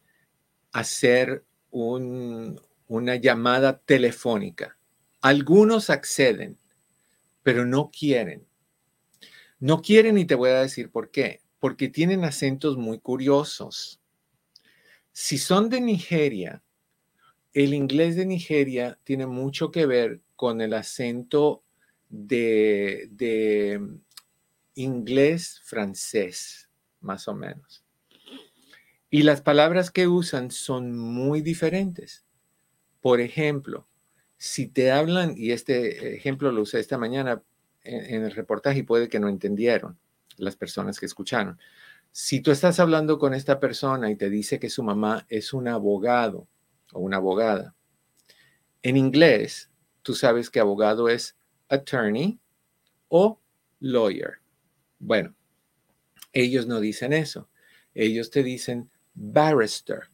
[0.73, 4.77] hacer una llamada telefónica.
[5.21, 6.59] Algunos acceden,
[7.43, 8.47] pero no quieren.
[9.59, 11.41] No quieren y te voy a decir por qué.
[11.59, 14.01] Porque tienen acentos muy curiosos.
[15.13, 16.63] Si son de Nigeria,
[17.53, 21.65] el inglés de Nigeria tiene mucho que ver con el acento
[22.09, 23.81] de,
[24.75, 26.69] inglés francés,
[27.01, 27.85] más o menos.
[29.11, 32.25] Y las palabras que usan son muy diferentes.
[33.01, 33.87] Por ejemplo,
[34.37, 37.43] si te hablan, y este ejemplo lo usé esta mañana
[37.83, 39.99] en, el reportaje y puede que no entendieron
[40.37, 41.59] las personas que escucharon.
[42.11, 45.69] Si tú estás hablando con esta persona y te dice que su mamá es un
[45.69, 46.49] abogado
[46.93, 47.75] o una abogada,
[48.83, 49.71] en inglés
[50.03, 51.37] tú sabes que abogado es
[51.69, 52.39] attorney
[53.09, 53.41] o
[53.81, 54.44] lawyer.
[54.99, 55.35] Bueno,
[56.33, 57.49] ellos no dicen eso.
[57.95, 60.11] Ellos te dicen barrister.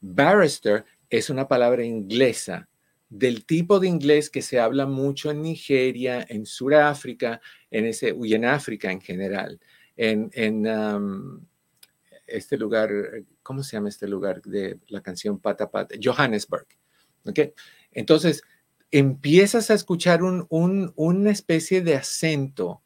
[0.00, 2.68] Barrister es una palabra inglesa
[3.08, 7.40] del tipo de inglés que se habla mucho en Nigeria, en Sudáfrica,
[7.70, 9.60] en ese, y en África en general.
[9.96, 11.46] En, en um,
[12.26, 12.90] este lugar,
[13.42, 15.94] ¿cómo se llama este lugar de la canción Pata Pata?
[16.02, 16.66] Johannesburg.
[17.24, 17.38] ¿Ok?
[17.92, 18.42] Entonces,
[18.90, 22.82] empiezas a escuchar un, una especie de acento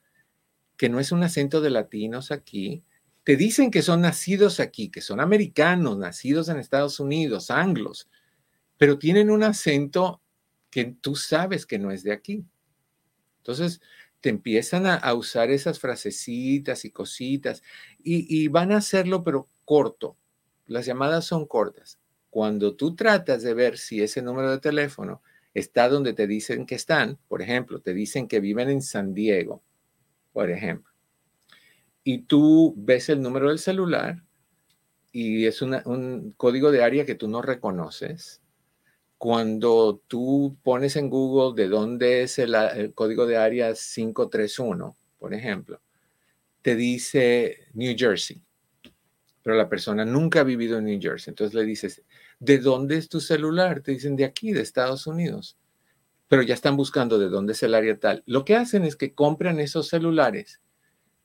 [0.79, 2.85] que no es un acento de latinos aquí.
[3.25, 8.09] Te dicen que son nacidos aquí, que son americanos, nacidos en Estados Unidos, anglos,
[8.79, 10.23] pero tienen un acento
[10.71, 12.45] que tú sabes que no es de aquí.
[13.39, 13.81] Entonces,
[14.21, 17.63] te empiezan a, usar esas frasecitas y cositas
[18.03, 20.17] y, van a hacerlo, pero corto.
[20.67, 21.99] Las llamadas son cortas.
[22.31, 25.23] Cuando tú tratas de ver si ese número de teléfono
[25.55, 29.63] está donde te dicen que están, por ejemplo, te dicen que viven en San Diego,
[30.39, 30.93] por ejemplo,
[32.05, 34.23] y tú ves el número del celular
[35.11, 38.41] y es un código de área que tú no reconoces,
[39.17, 45.35] cuando tú pones en Google de dónde es el, el, código de área 531, por
[45.35, 45.81] ejemplo,
[46.63, 48.41] te dice New Jersey,
[49.43, 51.33] pero la persona nunca ha vivido en New Jersey.
[51.33, 52.05] Entonces le dices,
[52.39, 53.81] ¿De dónde es tu celular?
[53.81, 55.57] Te dicen de aquí, de Estados Unidos.
[56.29, 58.23] Pero ya están buscando de dónde es el área tal.
[58.27, 60.61] Lo que hacen es que compran esos celulares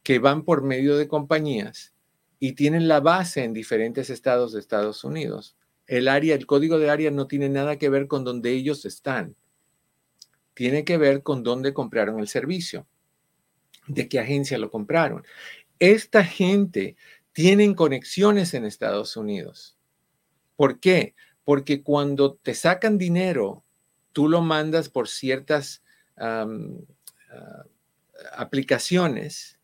[0.01, 1.93] que van por medio de compañías
[2.39, 5.55] y tienen la base en diferentes estados de Estados Unidos.
[5.87, 9.35] El área, el código de área no tiene nada que ver con donde ellos están.
[10.53, 12.87] Tiene que ver con dónde compraron el servicio,
[13.87, 15.23] de qué agencia lo compraron.
[15.79, 16.95] Esta gente
[17.31, 19.77] tiene conexiones en Estados Unidos
[20.55, 21.15] ¿Por qué?
[21.43, 23.62] Porque cuando te sacan dinero,
[24.13, 25.83] tú lo mandas por ciertas
[26.17, 26.47] ah,
[28.35, 29.59] aplicaciones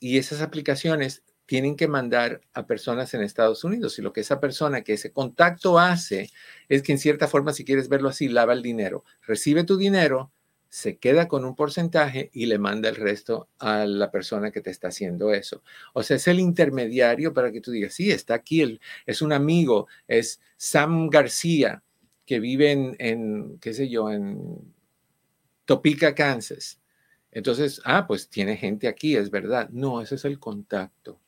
[0.00, 4.38] y esas aplicaciones tienen que mandar a personas en Estados Unidos y lo que esa
[4.38, 6.30] persona, que ese contacto hace,
[6.68, 10.30] es que en cierta forma, si quieres verlo así, lava el dinero, recibe tu dinero,
[10.68, 14.68] se queda con un porcentaje y le manda el resto a la persona que te
[14.68, 15.62] está haciendo eso.
[15.94, 19.88] O sea, es el intermediario para que tú digas, sí, está aquí, es un amigo,
[20.06, 21.82] es Sam García,
[22.28, 24.74] que vive en, qué sé yo, en
[25.64, 26.80] Topeka, Kansas.
[27.32, 29.68] Entonces, ah, pues tiene gente aquí, es verdad.
[29.70, 31.20] No, ese es el contacto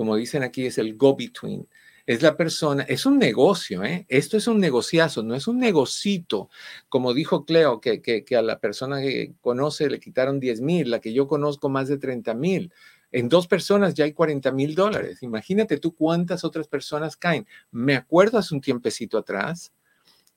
[0.00, 1.68] como dicen aquí, es el go-between.
[2.06, 4.06] Es la persona, es un negocio, ¿eh?
[4.08, 6.48] Esto es un negociazo, no es un negocito.
[6.88, 11.00] Como dijo Cleo, que, que, a la persona que conoce le quitaron 10 mil, la
[11.00, 12.72] que yo conozco más de 30 mil.
[13.12, 15.22] En dos personas ya hay 40 mil dólares.
[15.22, 17.46] Imagínate tú cuántas otras personas caen.
[17.70, 19.70] Me acuerdo hace un tiempecito atrás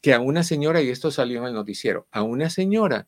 [0.03, 3.07] que a una señora, y esto salió en el noticiero, a una señora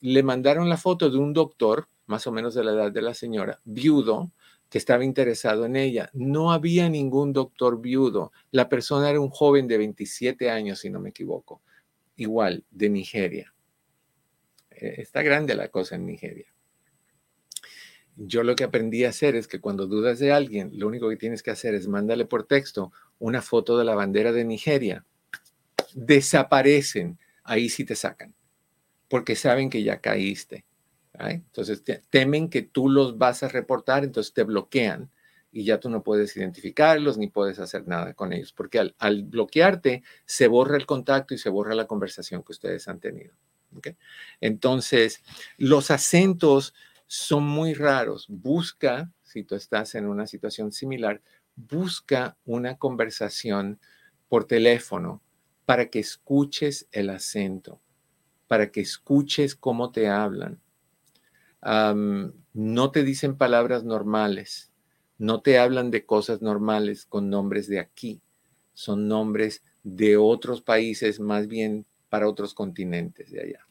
[0.00, 3.14] le mandaron la foto de un doctor, más o menos de la edad de la
[3.14, 4.32] señora, viudo,
[4.68, 6.10] que estaba interesado en ella.
[6.12, 8.32] No había ningún doctor viudo.
[8.50, 11.62] La persona era un joven de 27 años, si no me equivoco.
[12.16, 13.54] Igual, de Nigeria.
[14.72, 16.52] Eh, está grande la cosa en Nigeria.
[18.16, 21.16] Yo lo que aprendí a hacer es que cuando dudas de alguien, lo único que
[21.16, 25.06] tienes que hacer es mándale por texto una foto de la bandera de Nigeria.
[25.94, 28.34] Desaparecen, ahí sí te sacan,
[29.08, 30.64] porque saben que ya caíste.
[31.28, 35.10] Entonces temen que tú los vas a reportar, entonces te bloquean
[35.52, 40.02] y ya tú no puedes identificarlos ni puedes hacer nada con ellos, porque al, bloquearte
[40.24, 43.34] se borra el contacto y se borra la conversación que ustedes han tenido.
[44.40, 45.22] Entonces,
[45.56, 46.74] los acentos
[47.06, 48.26] son muy raros.
[48.28, 51.20] Busca, si tú estás en una situación similar,
[51.54, 53.78] busca una conversación
[54.28, 55.22] por teléfono
[55.70, 57.80] para que escuches el acento,
[58.48, 60.58] para que escuches cómo te hablan
[61.62, 64.72] no te dicen palabras normales,
[65.16, 68.20] no te hablan de cosas normales con nombres de aquí,
[68.74, 73.66] son nombres de otros países, más bien para otros continentes de allá.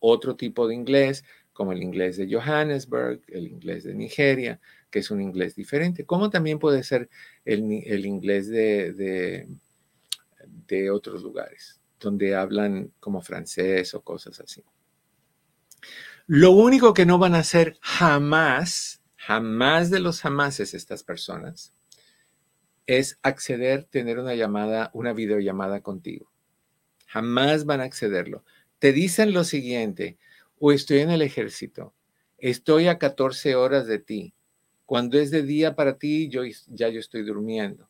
[0.00, 5.10] Otro tipo de inglés, como el inglés de Johannesburg, el inglés de Nigeria, que es
[5.10, 7.10] un inglés diferente, como también puede ser
[7.44, 9.48] el, inglés de,
[10.66, 14.62] de otros lugares, donde hablan como francés o cosas así.
[16.26, 21.74] Lo único que no van a hacer jamás, jamás de los jamases estas personas,
[22.86, 26.30] es acceder, tener una llamada, una videollamada contigo.
[27.06, 28.44] Jamás van a accederlo.
[28.78, 30.18] Te dicen lo siguiente,
[30.58, 31.94] o estoy en el ejército,
[32.38, 34.34] estoy a 14 horas de ti.
[34.86, 37.88] Cuando es de día para ti, yo ya yo estoy durmiendo.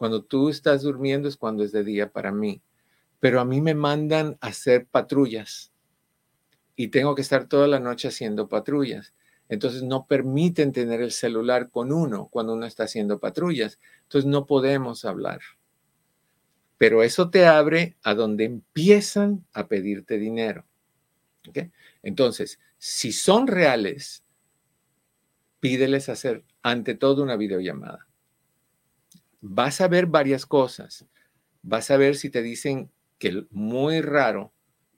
[0.00, 2.62] Cuando tú estás durmiendo es cuando es de día para mí.
[3.18, 5.74] Pero a mí me mandan a hacer patrullas
[6.74, 9.12] y tengo que estar toda la noche haciendo patrullas.
[9.50, 13.78] Entonces no permiten tener el celular con uno cuando uno está haciendo patrullas.
[14.04, 15.40] Entonces no podemos hablar.
[16.78, 20.64] Pero eso te abre a donde empiezan a pedirte dinero.
[22.02, 24.24] Entonces, si son reales,
[25.60, 28.09] pídeles hacer ante todo una videollamada.
[29.40, 31.06] Vas a ver varias cosas.
[31.62, 34.52] Vas a ver si te dicen que muy raro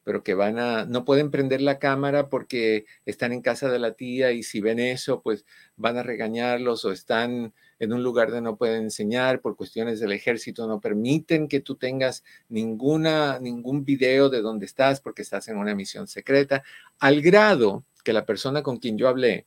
[0.05, 3.93] pero que van a, no pueden prender la cámara porque están en casa de la
[3.95, 5.45] tía y si ven eso, pues
[5.77, 10.13] van a regañarlos o están en un lugar donde no pueden enseñar por cuestiones del
[10.13, 15.57] ejército, no permiten que tú tengas ninguna, ningún video de dónde estás porque estás en
[15.57, 16.63] una misión secreta,
[16.99, 19.47] al grado que la persona con quien yo hablé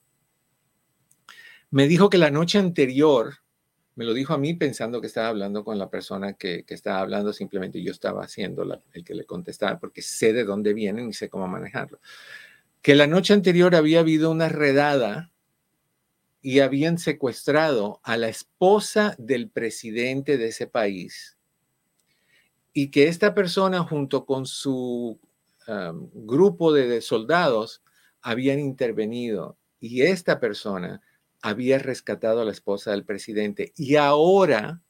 [1.70, 3.34] me dijo que la noche anterior
[3.96, 7.32] me lo dijo a mí pensando que estaba hablando con la persona que, estaba hablando,
[7.32, 11.30] simplemente yo estaba haciendo el que le contestaba porque sé de dónde vienen y sé
[11.30, 12.00] cómo manejarlo.
[12.82, 15.32] Que la noche anterior había habido una redada
[16.42, 21.38] y habían secuestrado a la esposa del presidente de ese país
[22.74, 25.20] y que esta persona junto con su
[26.14, 27.82] grupo de soldados
[28.22, 31.02] habían intervenido y esta persona
[31.46, 34.82] había rescatado a la esposa del presidente y ahora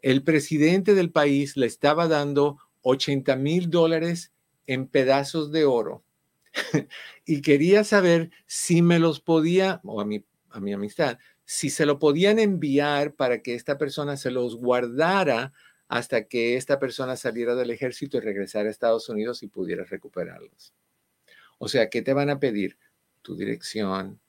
[0.00, 4.32] el presidente del país le estaba dando 80 mil dólares
[4.68, 6.04] en pedazos de oro
[7.26, 11.84] y quería saber si me los podía, o a mi, a mi amistad, si se
[11.84, 15.52] lo podían enviar para que esta persona se los guardara
[15.88, 20.74] hasta que esta persona saliera del ejército y regresara a Estados Unidos y pudiera recuperarlos.
[21.58, 22.78] O sea, ¿qué te van a pedir?
[23.20, 24.21] Tu dirección,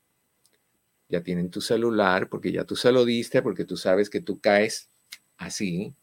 [1.13, 4.39] ya tienen tu celular, porque ya tú se lo diste, porque tú sabes que tú
[4.39, 4.89] caes
[5.37, 5.93] así,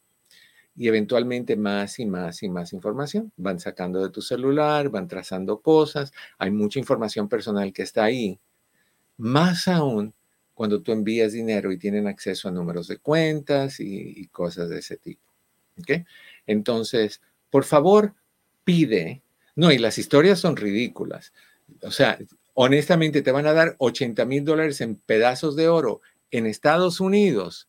[0.76, 3.32] y eventualmente más y más y más información.
[3.36, 8.38] Van sacando de tu celular, van trazando cosas, hay mucha información personal que está ahí.
[9.16, 10.14] Más aún
[10.54, 14.96] cuando tú envías dinero y tienen acceso a números de cuentas y, cosas de ese
[14.96, 15.24] tipo.
[15.80, 16.06] ¿Ok?
[16.46, 18.14] Entonces, por favor,
[18.62, 19.22] pide.
[19.56, 21.32] No, y las historias son ridículas.
[21.82, 22.16] O sea,
[22.54, 27.68] honestamente te van a dar 80 mil dólares en pedazos de oro en Estados Unidos.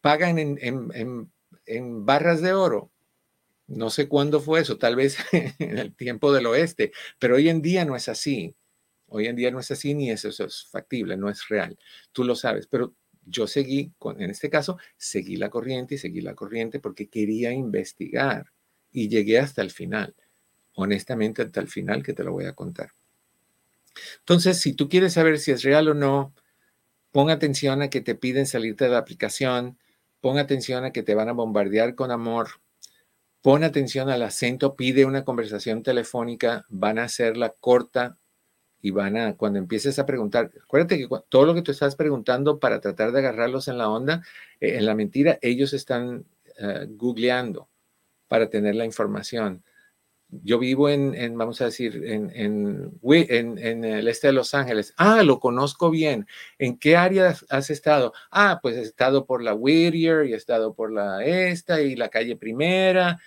[0.00, 0.58] Pagan en,
[1.66, 2.90] en barras de oro.
[3.66, 5.16] No sé cuándo fue eso, tal vez
[5.58, 8.54] en el tiempo del oeste, pero hoy en día no es así.
[9.06, 11.78] Hoy en día no es así ni eso, es factible, no es real.
[12.12, 16.34] Tú lo sabes, pero yo seguí, en este caso, seguí la corriente y seguí la
[16.34, 18.46] corriente porque quería investigar
[18.90, 20.14] y llegué hasta el final.
[20.74, 22.90] Honestamente, hasta el final que te lo voy a contar.
[24.20, 26.34] Entonces, si tú quieres saber si es real o no,
[27.12, 29.78] pon atención a que te piden salirte de la aplicación,
[30.20, 32.48] pon atención a que te van a bombardear con amor,
[33.42, 38.18] pon atención al acento, pide una conversación telefónica, van a hacerla corta,
[38.84, 42.58] y van a, cuando empieces a preguntar, acuérdate que todo lo que tú estás preguntando
[42.58, 44.22] para tratar de agarrarlos en la onda,
[44.60, 46.26] eh, en la mentira, ellos están
[46.60, 47.70] uh, googleando
[48.28, 49.64] para tener la información.
[50.42, 54.94] Yo vivo en, vamos a decir, en, en, en, el este de Los Ángeles.
[54.96, 56.26] Ah, lo conozco bien.
[56.58, 58.12] ¿En qué área has estado?
[58.30, 62.08] Ah, pues he estado por la Whittier y he estado por la esta y la
[62.08, 63.20] calle Primera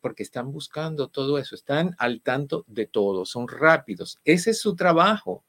[0.00, 4.20] porque están buscando todo eso, están al tanto de todo, son rápidos.
[4.24, 5.44] Ese es su trabajo.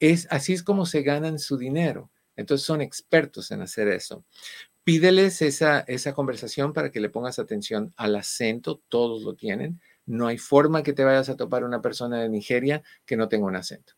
[0.00, 2.10] Es, así es como se ganan su dinero.
[2.36, 4.24] Entonces son expertos en hacer eso.
[4.84, 9.80] Pídeles esa, esa conversación para que le pongas atención al acento, todos lo tienen.
[10.08, 13.46] No hay forma que te vayas a topar una persona de Nigeria que no tenga
[13.46, 13.92] un acento,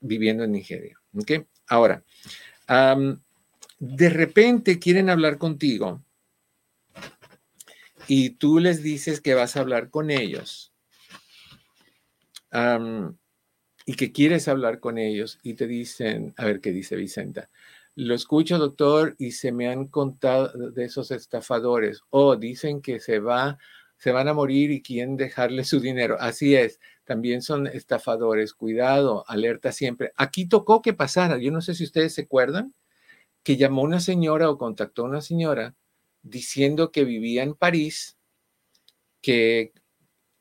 [0.00, 1.00] viviendo en Nigeria.
[1.66, 2.04] Ahora,
[3.80, 6.00] de repente quieren hablar contigo
[8.06, 10.72] y tú les dices que vas a hablar con ellos
[13.84, 17.50] y que quieres hablar con ellos y te dicen, a ver qué dice Vicenta,
[17.96, 23.18] lo escucho doctor y se me han contado de esos estafadores o dicen que se
[23.18, 23.58] va
[24.02, 26.16] se van a morir y quieren dejarle su dinero.
[26.18, 28.52] Así es, también son estafadores.
[28.52, 30.12] Cuidado, alerta siempre.
[30.16, 31.38] Aquí tocó que pasara.
[31.38, 32.74] Yo no sé si ustedes se acuerdan
[33.44, 35.76] que llamó una señora o contactó a una señora
[36.24, 38.18] diciendo que vivía en París,
[39.20, 39.72] que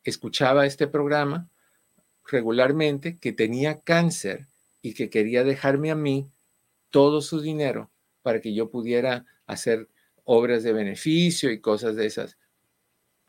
[0.03, 1.47] escuchaba este programa
[2.25, 4.47] regularmente, que tenía cáncer
[4.81, 6.31] y que quería dejarme a mí
[6.89, 7.91] todo su dinero
[8.23, 9.87] para que yo pudiera hacer
[10.23, 12.39] obras de beneficio y cosas de esas.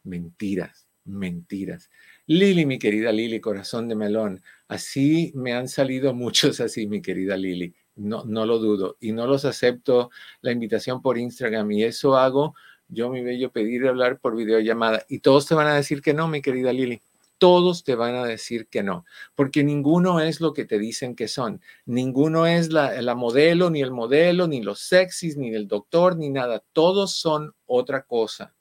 [0.04, 1.90] Mentiras, mentiras.
[2.26, 7.36] Lili, mi querida Lili, corazón de melón, así me han salido muchos así, mi querida
[7.36, 8.96] Lili no, no lo dudo.
[9.00, 12.54] Y no los acepto la invitación por Instagram y eso hago
[12.88, 15.04] yo, mi bello, pedir hablar por videollamada.
[15.08, 17.00] Y todos te van a decir que no, mi querida Lili.
[17.38, 21.26] Todos te van a decir que no, porque ninguno es lo que te dicen que
[21.26, 21.60] son.
[21.86, 26.28] Ninguno es la, la modelo, ni el modelo, ni los sexys, ni el doctor, ni
[26.28, 26.62] nada.
[26.72, 28.54] Todos son otra cosa.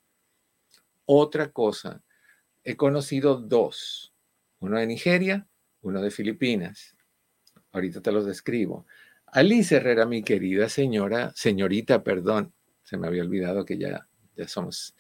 [1.14, 2.02] Otra cosa.
[2.64, 4.14] He conocido dos,
[4.62, 5.46] uno de Nigeria,
[5.82, 6.96] uno de Filipinas.
[7.74, 8.86] Ahorita te los describo.
[9.26, 12.54] Alice Herrera, mi querida señora, señorita, perdón,
[12.84, 14.08] se me había olvidado que ya,
[14.38, 14.96] ya somos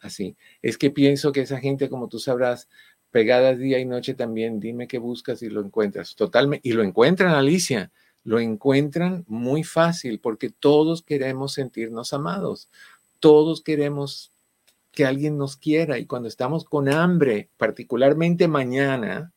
[0.00, 0.36] así.
[0.62, 2.68] Es que pienso que esa gente, como tú sabrás,
[3.10, 6.14] pegadas día y noche también, dime qué buscas y lo encuentras.
[6.14, 7.90] Totalmente, y lo encuentran, Alicia,
[8.22, 12.68] lo encuentran muy fácil porque todos queremos sentirnos amados,
[13.18, 14.30] todos queremos
[14.92, 19.32] que alguien nos quiera y cuando estamos con hambre, particularmente mañana,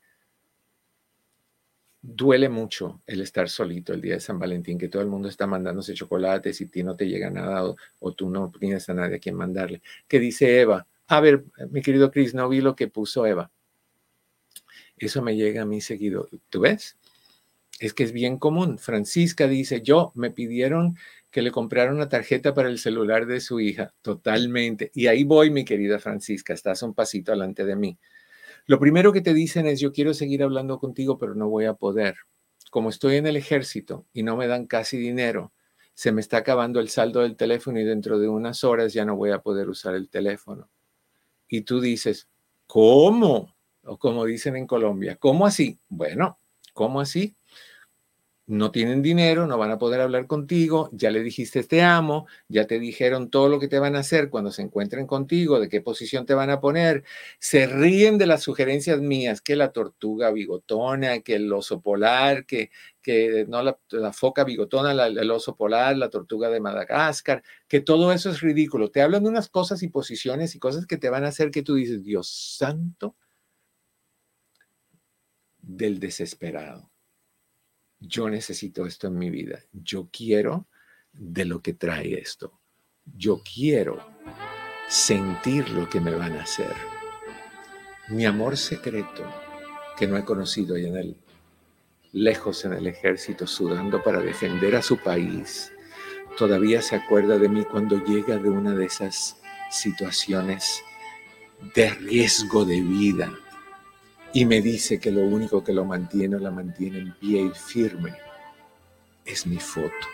[2.02, 5.46] duele mucho el estar solito el día de San Valentín, que todo el mundo está
[5.46, 9.18] mandándose chocolates y a ti no te llega nada o, tú no tienes a nadie
[9.18, 9.82] a quien mandarle.
[10.08, 10.88] ¿Qué dice Eva?
[11.08, 13.52] A ver, mi querido Chris, no vi lo que puso Eva.
[14.98, 16.28] Eso me llega a mí seguido.
[16.50, 16.98] ¿Tú ves?
[17.80, 18.78] Es que es bien común.
[18.78, 20.98] Francisca dice, yo me pidieron
[21.32, 23.94] que le comprara una tarjeta para el celular de su hija.
[24.02, 24.92] Totalmente.
[24.94, 27.98] Y ahí voy, mi querida Francisca, estás un pasito adelante de mí.
[28.66, 31.74] Lo primero que te dicen es, yo quiero seguir hablando contigo, pero no voy a
[31.74, 32.16] poder.
[32.70, 35.54] Como estoy en el ejército y no me dan casi dinero,
[35.94, 39.16] se me está acabando el saldo del teléfono y dentro de unas horas ya no
[39.16, 40.70] voy a poder usar el teléfono.
[41.48, 42.28] Y tú dices,
[42.68, 43.56] ¿cómo?
[43.84, 45.80] O como dicen en Colombia, ¿cómo así?
[45.90, 46.38] Bueno,
[46.74, 47.36] ¿cómo así?
[48.52, 52.68] No tienen dinero, no van a poder hablar contigo, ya le dijiste te amo, ya
[52.68, 55.80] te dijeron todo lo que te van a hacer cuando se encuentren contigo, de qué
[55.80, 57.06] posición te van a poner,
[57.40, 62.72] se ríen de las sugerencias mías, que la tortuga bigotona, que el oso polar, que,
[63.02, 63.78] que no la,
[64.12, 68.92] foca bigotona, el oso polar, la tortuga de Madagascar, que todo eso es ridículo.
[68.92, 71.64] Te hablan de unas cosas y posiciones y cosas que te van a hacer que
[71.64, 72.28] tú dices, Dios
[72.58, 73.16] santo,
[75.62, 76.91] del desesperado
[78.02, 80.68] yo necesito esto en mi vida, yo quiero
[81.14, 82.60] de lo que trae esto,
[83.06, 84.04] yo quiero
[84.90, 86.74] sentir lo que me van a hacer.
[88.10, 89.24] Mi amor secreto
[89.96, 91.18] que no he conocido en el
[92.12, 95.72] lejos en el ejército sudando para defender a su país,
[96.38, 99.38] todavía se acuerda de mí cuando llega de una de esas
[99.70, 100.82] situaciones
[101.74, 103.32] de riesgo de vida
[104.34, 107.50] y me dice que lo único que lo mantiene o la mantiene en pie y
[107.50, 108.16] firme
[109.26, 110.08] es mi foto.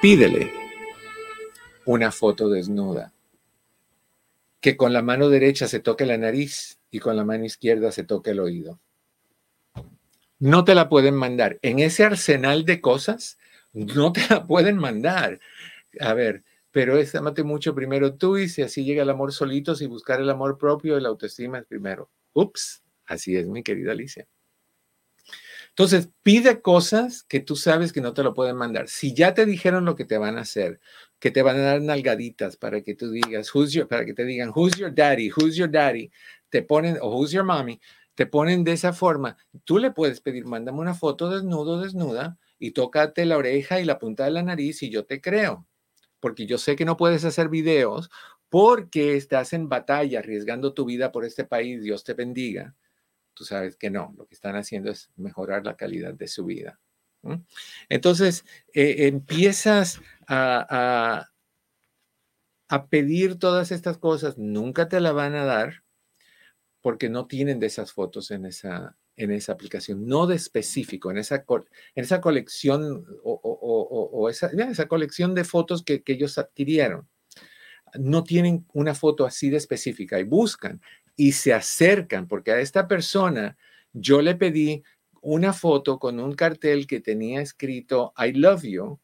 [0.00, 0.52] Pídele
[1.86, 3.12] una foto desnuda,
[4.60, 8.04] que con la mano derecha se toque la nariz y con la mano izquierda se
[8.04, 8.80] toque el oído.
[10.38, 11.58] No te la pueden mandar.
[11.62, 13.38] En ese arsenal de cosas,
[13.72, 15.40] no te la pueden mandar.
[16.00, 16.42] A ver,
[16.76, 20.20] pero es amate mucho primero tú y si así llega el amor solito, si buscar
[20.20, 22.10] el amor propio, la autoestima es primero.
[22.34, 24.28] Ups, así es mi querida Alicia.
[25.70, 28.88] Entonces, pide cosas que tú sabes que no te lo pueden mandar.
[28.88, 30.78] Si ya te dijeron lo que te van a hacer,
[31.18, 34.26] que te van a dar nalgaditas para que tú digas, who's your, para que te
[34.26, 36.10] digan, who's your daddy, who's your daddy,
[36.50, 37.80] te ponen, o who's your mommy,
[38.14, 39.38] te ponen de esa forma.
[39.64, 43.98] Tú le puedes pedir, mándame una foto desnudo, desnuda, y tócate la oreja y la
[43.98, 45.66] punta de la nariz y yo te creo
[46.20, 48.10] porque yo sé que no puedes hacer videos
[48.48, 52.74] porque estás en batalla arriesgando tu vida por este país, Dios te bendiga.
[53.34, 56.78] Tú sabes que no, lo que están haciendo es mejorar la calidad de su vida.
[57.88, 61.28] Entonces, eh, empiezas a,
[62.68, 65.82] a pedir todas estas cosas, nunca te la van a dar
[66.80, 71.18] porque no tienen de esas fotos en esa, en esa aplicación, no de específico, en
[71.18, 71.44] esa,
[71.94, 77.08] en esa colección o, esa, esa, colección de fotos que, que, ellos adquirieron.
[77.98, 80.80] No tienen una foto así de específica y buscan
[81.16, 83.56] y se acercan, porque a esta persona
[83.92, 84.82] yo le pedí
[85.22, 89.00] una foto con un cartel que tenía escrito I love you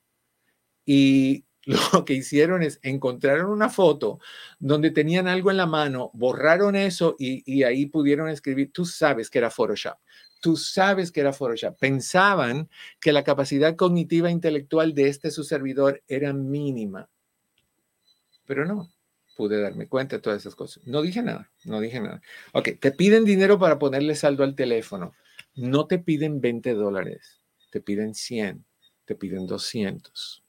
[0.85, 1.45] y
[1.93, 4.19] lo que hicieron es encontraron una foto
[4.59, 9.39] donde tenían algo en la mano, borraron eso y, ahí pudieron escribir, tú sabes que
[9.39, 9.97] era Photoshop,
[10.41, 11.79] tú sabes que era Photoshop.
[11.79, 12.69] Pensaban
[13.01, 17.09] que la capacidad cognitiva intelectual de este su servidor era mínima,
[18.47, 18.91] pero no.
[19.35, 20.87] Pude darme cuenta de todas esas cosas.
[20.87, 22.21] No dije nada, no dije nada.
[22.53, 25.15] Ok, te piden dinero para ponerle saldo al teléfono.
[25.55, 27.41] No te piden 20 dólares,
[27.71, 28.63] te piden 100,
[29.07, 30.42] te piden 200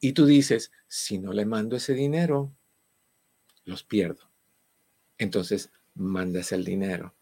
[0.00, 2.52] y tú dices, si no le mando ese dinero,
[3.64, 4.30] los pierdo.
[5.18, 7.14] Entonces, mandas el dinero.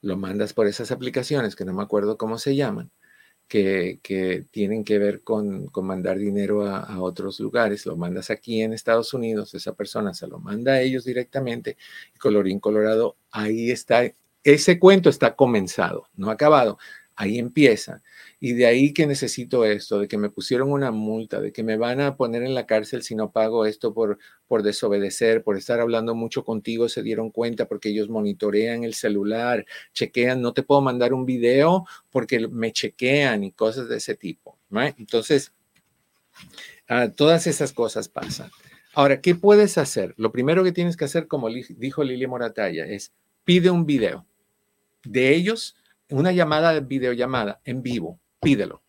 [0.00, 2.90] Lo mandas por esas aplicaciones que no me acuerdo cómo se llaman,
[3.46, 7.86] que, tienen que ver con, mandar dinero a, a, otros lugares.
[7.86, 11.76] Lo mandas aquí en Estados Unidos, esa persona se lo manda a ellos directamente.
[12.14, 14.02] Y colorín colorado, ahí está.
[14.42, 16.78] Ese cuento está comenzado, no acabado.
[17.14, 18.02] Ahí empieza.
[18.40, 21.76] Y de ahí que necesito esto, de que me pusieron una multa, de que me
[21.76, 25.80] van a poner en la cárcel si no pago esto por, por desobedecer, por estar
[25.80, 30.80] hablando mucho contigo, se dieron cuenta porque ellos monitorean el celular, chequean, no te puedo
[30.80, 34.58] mandar un video porque me chequean y cosas de ese tipo.
[34.98, 35.52] Entonces,
[36.88, 38.50] ah, todas esas cosas pasan.
[38.94, 40.14] Ahora, ¿qué puedes hacer?
[40.16, 43.12] Lo primero que tienes que hacer, como dijo Lilia Morataya, es
[43.44, 44.26] pide un video
[45.04, 45.76] de ellos
[46.12, 48.82] una llamada de videollamada en vivo, pídelo.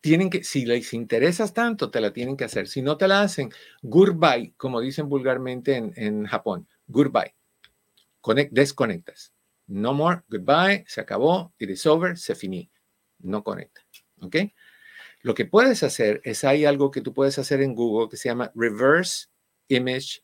[0.00, 2.68] Tienen que, si les interesas tanto, te la tienen que hacer.
[2.68, 3.50] Si no te la hacen,
[3.82, 7.34] goodbye, como dicen vulgarmente en, Japón, goodbye.
[8.50, 9.32] desconectas.
[9.66, 12.70] No more, goodbye, se acabó, it is over, se finí.
[13.18, 13.84] No conecta.
[14.20, 14.36] ¿Ok?
[15.22, 18.28] Lo que puedes hacer es, hay algo que tú puedes hacer en Google que se
[18.28, 19.26] llama Reverse
[19.68, 20.22] Image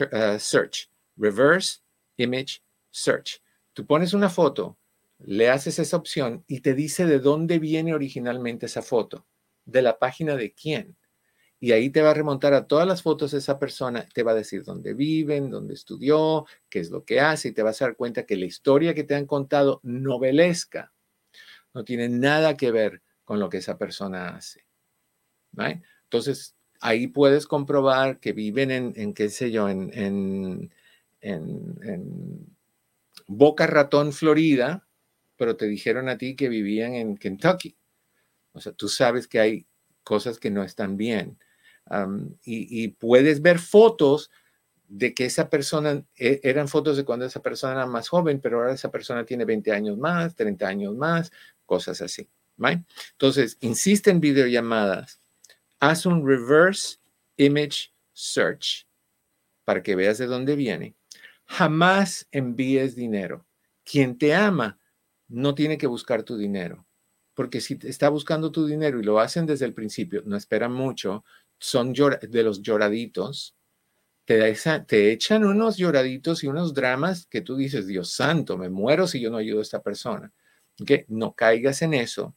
[0.00, 0.88] uh, Search.
[1.16, 1.80] Reverse
[2.18, 3.42] Image Search.
[3.72, 4.78] Tú pones una foto
[5.18, 9.26] le haces esa opción y te dice de dónde viene originalmente esa foto,
[9.64, 10.96] de la página de quién.
[11.60, 14.32] Y ahí te va a remontar a todas las fotos de esa persona, te va
[14.32, 17.86] a decir dónde viven, dónde estudió, qué es lo que hace, y te vas a
[17.86, 20.92] dar cuenta que la historia que te han contado novelesca
[21.72, 24.66] no tiene nada que ver con lo que esa persona hace.
[26.02, 30.70] Entonces, ahí puedes comprobar que viven en, qué sé yo, en, en,
[31.20, 32.56] en
[33.26, 34.86] Boca Ratón, Florida,
[35.44, 37.76] pero te dijeron a ti que vivían en Kentucky.
[38.52, 39.66] O sea, tú sabes que hay
[40.02, 41.38] cosas que no están bien.
[42.46, 44.30] y, puedes ver fotos
[44.88, 48.56] de que esa persona, e, eran fotos de cuando esa persona era más joven, pero
[48.56, 51.30] ahora esa persona tiene 20 años más, 30 años más,
[51.66, 52.26] cosas así.
[53.10, 55.20] Entonces, insiste en videollamadas,
[55.78, 57.00] haz un reverse
[57.36, 58.88] image search
[59.66, 60.94] para que veas de dónde viene.
[61.44, 63.46] Jamás envíes dinero.
[63.84, 64.78] Quien te ama
[65.28, 66.86] no tiene que buscar tu dinero.
[67.34, 71.24] Porque si está buscando tu dinero y lo hacen desde el principio, no esperan mucho,
[71.58, 73.56] son de los lloraditos,
[74.24, 74.54] te,
[74.86, 79.20] te echan unos lloraditos y unos dramas que tú dices, Dios santo, me muero si
[79.20, 80.32] yo no ayudo a esta persona.
[80.86, 82.34] Que no caigas en eso.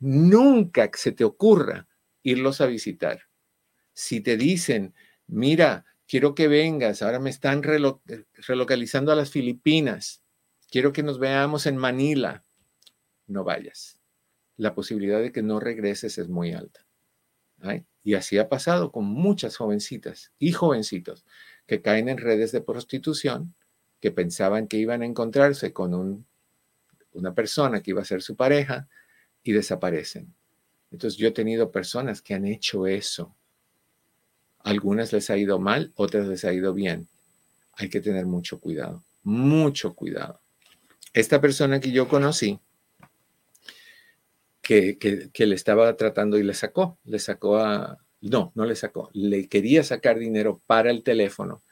[0.00, 1.88] Nunca se te ocurra
[2.22, 3.22] irlos a visitar.
[3.92, 4.94] Si te dicen,
[5.26, 10.23] mira, quiero que vengas, ahora me están relocalizando a las Filipinas,
[10.74, 12.42] quiero que nos veamos en Manila,
[13.28, 14.00] no vayas.
[14.56, 16.84] La posibilidad de que no regreses es muy alta.
[18.02, 21.24] Y así ha pasado con muchas jovencitas y jovencitos
[21.68, 23.54] que caen en redes de prostitución,
[24.00, 26.26] que pensaban que iban a encontrarse con
[27.12, 28.88] una persona que iba a ser su pareja
[29.44, 30.34] y desaparecen.
[30.90, 33.32] Entonces yo he tenido personas que han hecho eso.
[34.58, 37.06] Algunas les ha ido mal, otras les ha ido bien.
[37.74, 40.40] Hay que tener mucho cuidado, mucho cuidado.
[41.14, 42.58] Esta persona que yo conocí,
[44.60, 49.48] que, le estaba tratando y le sacó, le sacó a, no, no le sacó, le
[49.48, 51.62] quería sacar dinero para el teléfono.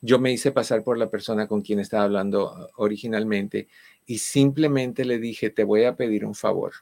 [0.00, 3.68] Yo me hice pasar por la persona con quien estaba hablando originalmente
[4.06, 6.72] y simplemente le dije, te voy a pedir un favor.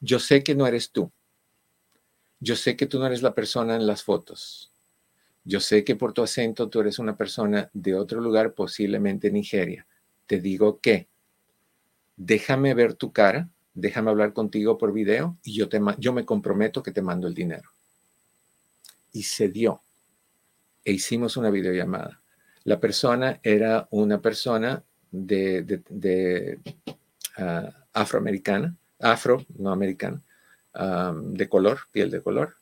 [0.00, 1.12] Yo sé que no eres tú.
[2.40, 4.72] Yo sé que tú no eres la persona en las fotos.
[5.44, 9.86] Yo sé que por tu acento tú eres una persona de otro lugar, posiblemente Nigeria.
[10.26, 11.08] Te digo que
[12.18, 13.48] déjame ver tu cara
[13.78, 17.34] déjame hablar contigo por video y yo, te, yo me comprometo que te mando el
[17.34, 17.70] dinero.
[19.12, 19.82] Y se dio.
[20.84, 22.20] E hicimos una videollamada.
[22.64, 26.58] La persona era una persona de,
[27.36, 30.22] ah, afroamericana, afro, no americana,
[31.22, 32.56] de color, piel de color,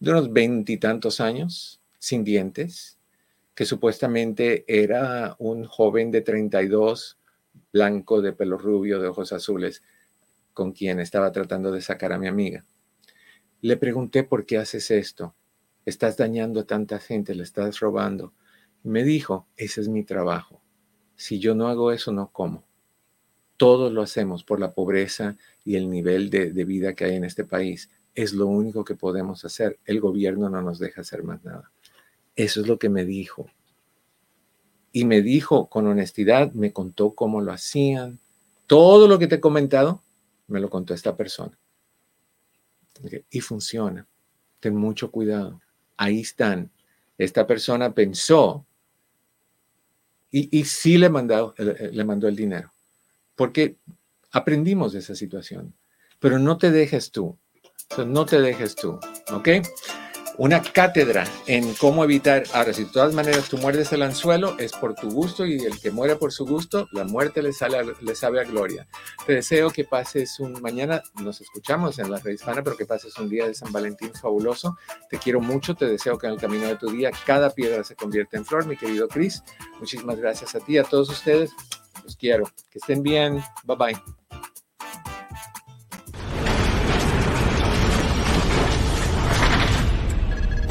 [0.00, 2.98] de unos veintitantos años, sin dientes,
[3.54, 7.18] que supuestamente era un joven de 32,
[7.72, 9.82] blanco, de pelo rubio, de ojos azules,
[10.52, 12.64] con quien estaba tratando de sacar a mi amiga.
[13.60, 15.34] Le pregunté por qué haces esto.
[15.86, 18.34] Estás dañando a tanta gente, le estás robando.
[18.82, 20.60] Me dijo, ese es mi trabajo.
[21.14, 22.64] Si yo no hago eso, no como.
[23.56, 27.44] Todos lo hacemos por la pobreza y el nivel de, vida que hay en este
[27.44, 27.90] país.
[28.14, 29.78] Es lo único que podemos hacer.
[29.84, 31.70] El gobierno no nos deja hacer más nada.
[32.34, 33.46] Eso es lo que me dijo.
[34.92, 38.18] Y me dijo con honestidad, me contó cómo lo hacían.
[38.66, 40.02] Todo lo que te he comentado,
[40.48, 41.58] me lo contó esta persona.
[43.30, 44.06] Y funciona.
[44.60, 45.60] Ten mucho cuidado.
[45.96, 46.70] Ahí están.
[47.18, 48.66] Esta persona pensó
[50.30, 52.72] y, y sí le, mandó, le mandó el dinero.
[53.34, 53.76] Porque
[54.30, 55.74] aprendimos de esa situación.
[56.18, 57.36] Pero no te dejes tú.
[58.06, 58.98] No te dejes tú.
[59.32, 59.48] ¿Ok?
[60.38, 62.44] Una cátedra en cómo evitar.
[62.52, 65.78] Ahora, si de todas maneras tú muerdes el anzuelo, es por tu gusto y el
[65.80, 68.86] que muere por su gusto, la muerte le, sale le sabe a gloria.
[69.26, 73.16] Te deseo que pases un mañana, nos escuchamos en la red hispana, pero que pases
[73.18, 74.76] un día de San Valentín fabuloso.
[75.10, 77.94] Te quiero mucho, te deseo que en el camino de tu día cada piedra se
[77.94, 79.42] convierta en flor, mi querido Chris.
[79.78, 81.50] Muchísimas gracias a ti, a todos ustedes.
[82.04, 82.44] Los quiero.
[82.70, 83.42] Que estén bien.
[83.64, 84.21] Bye bye.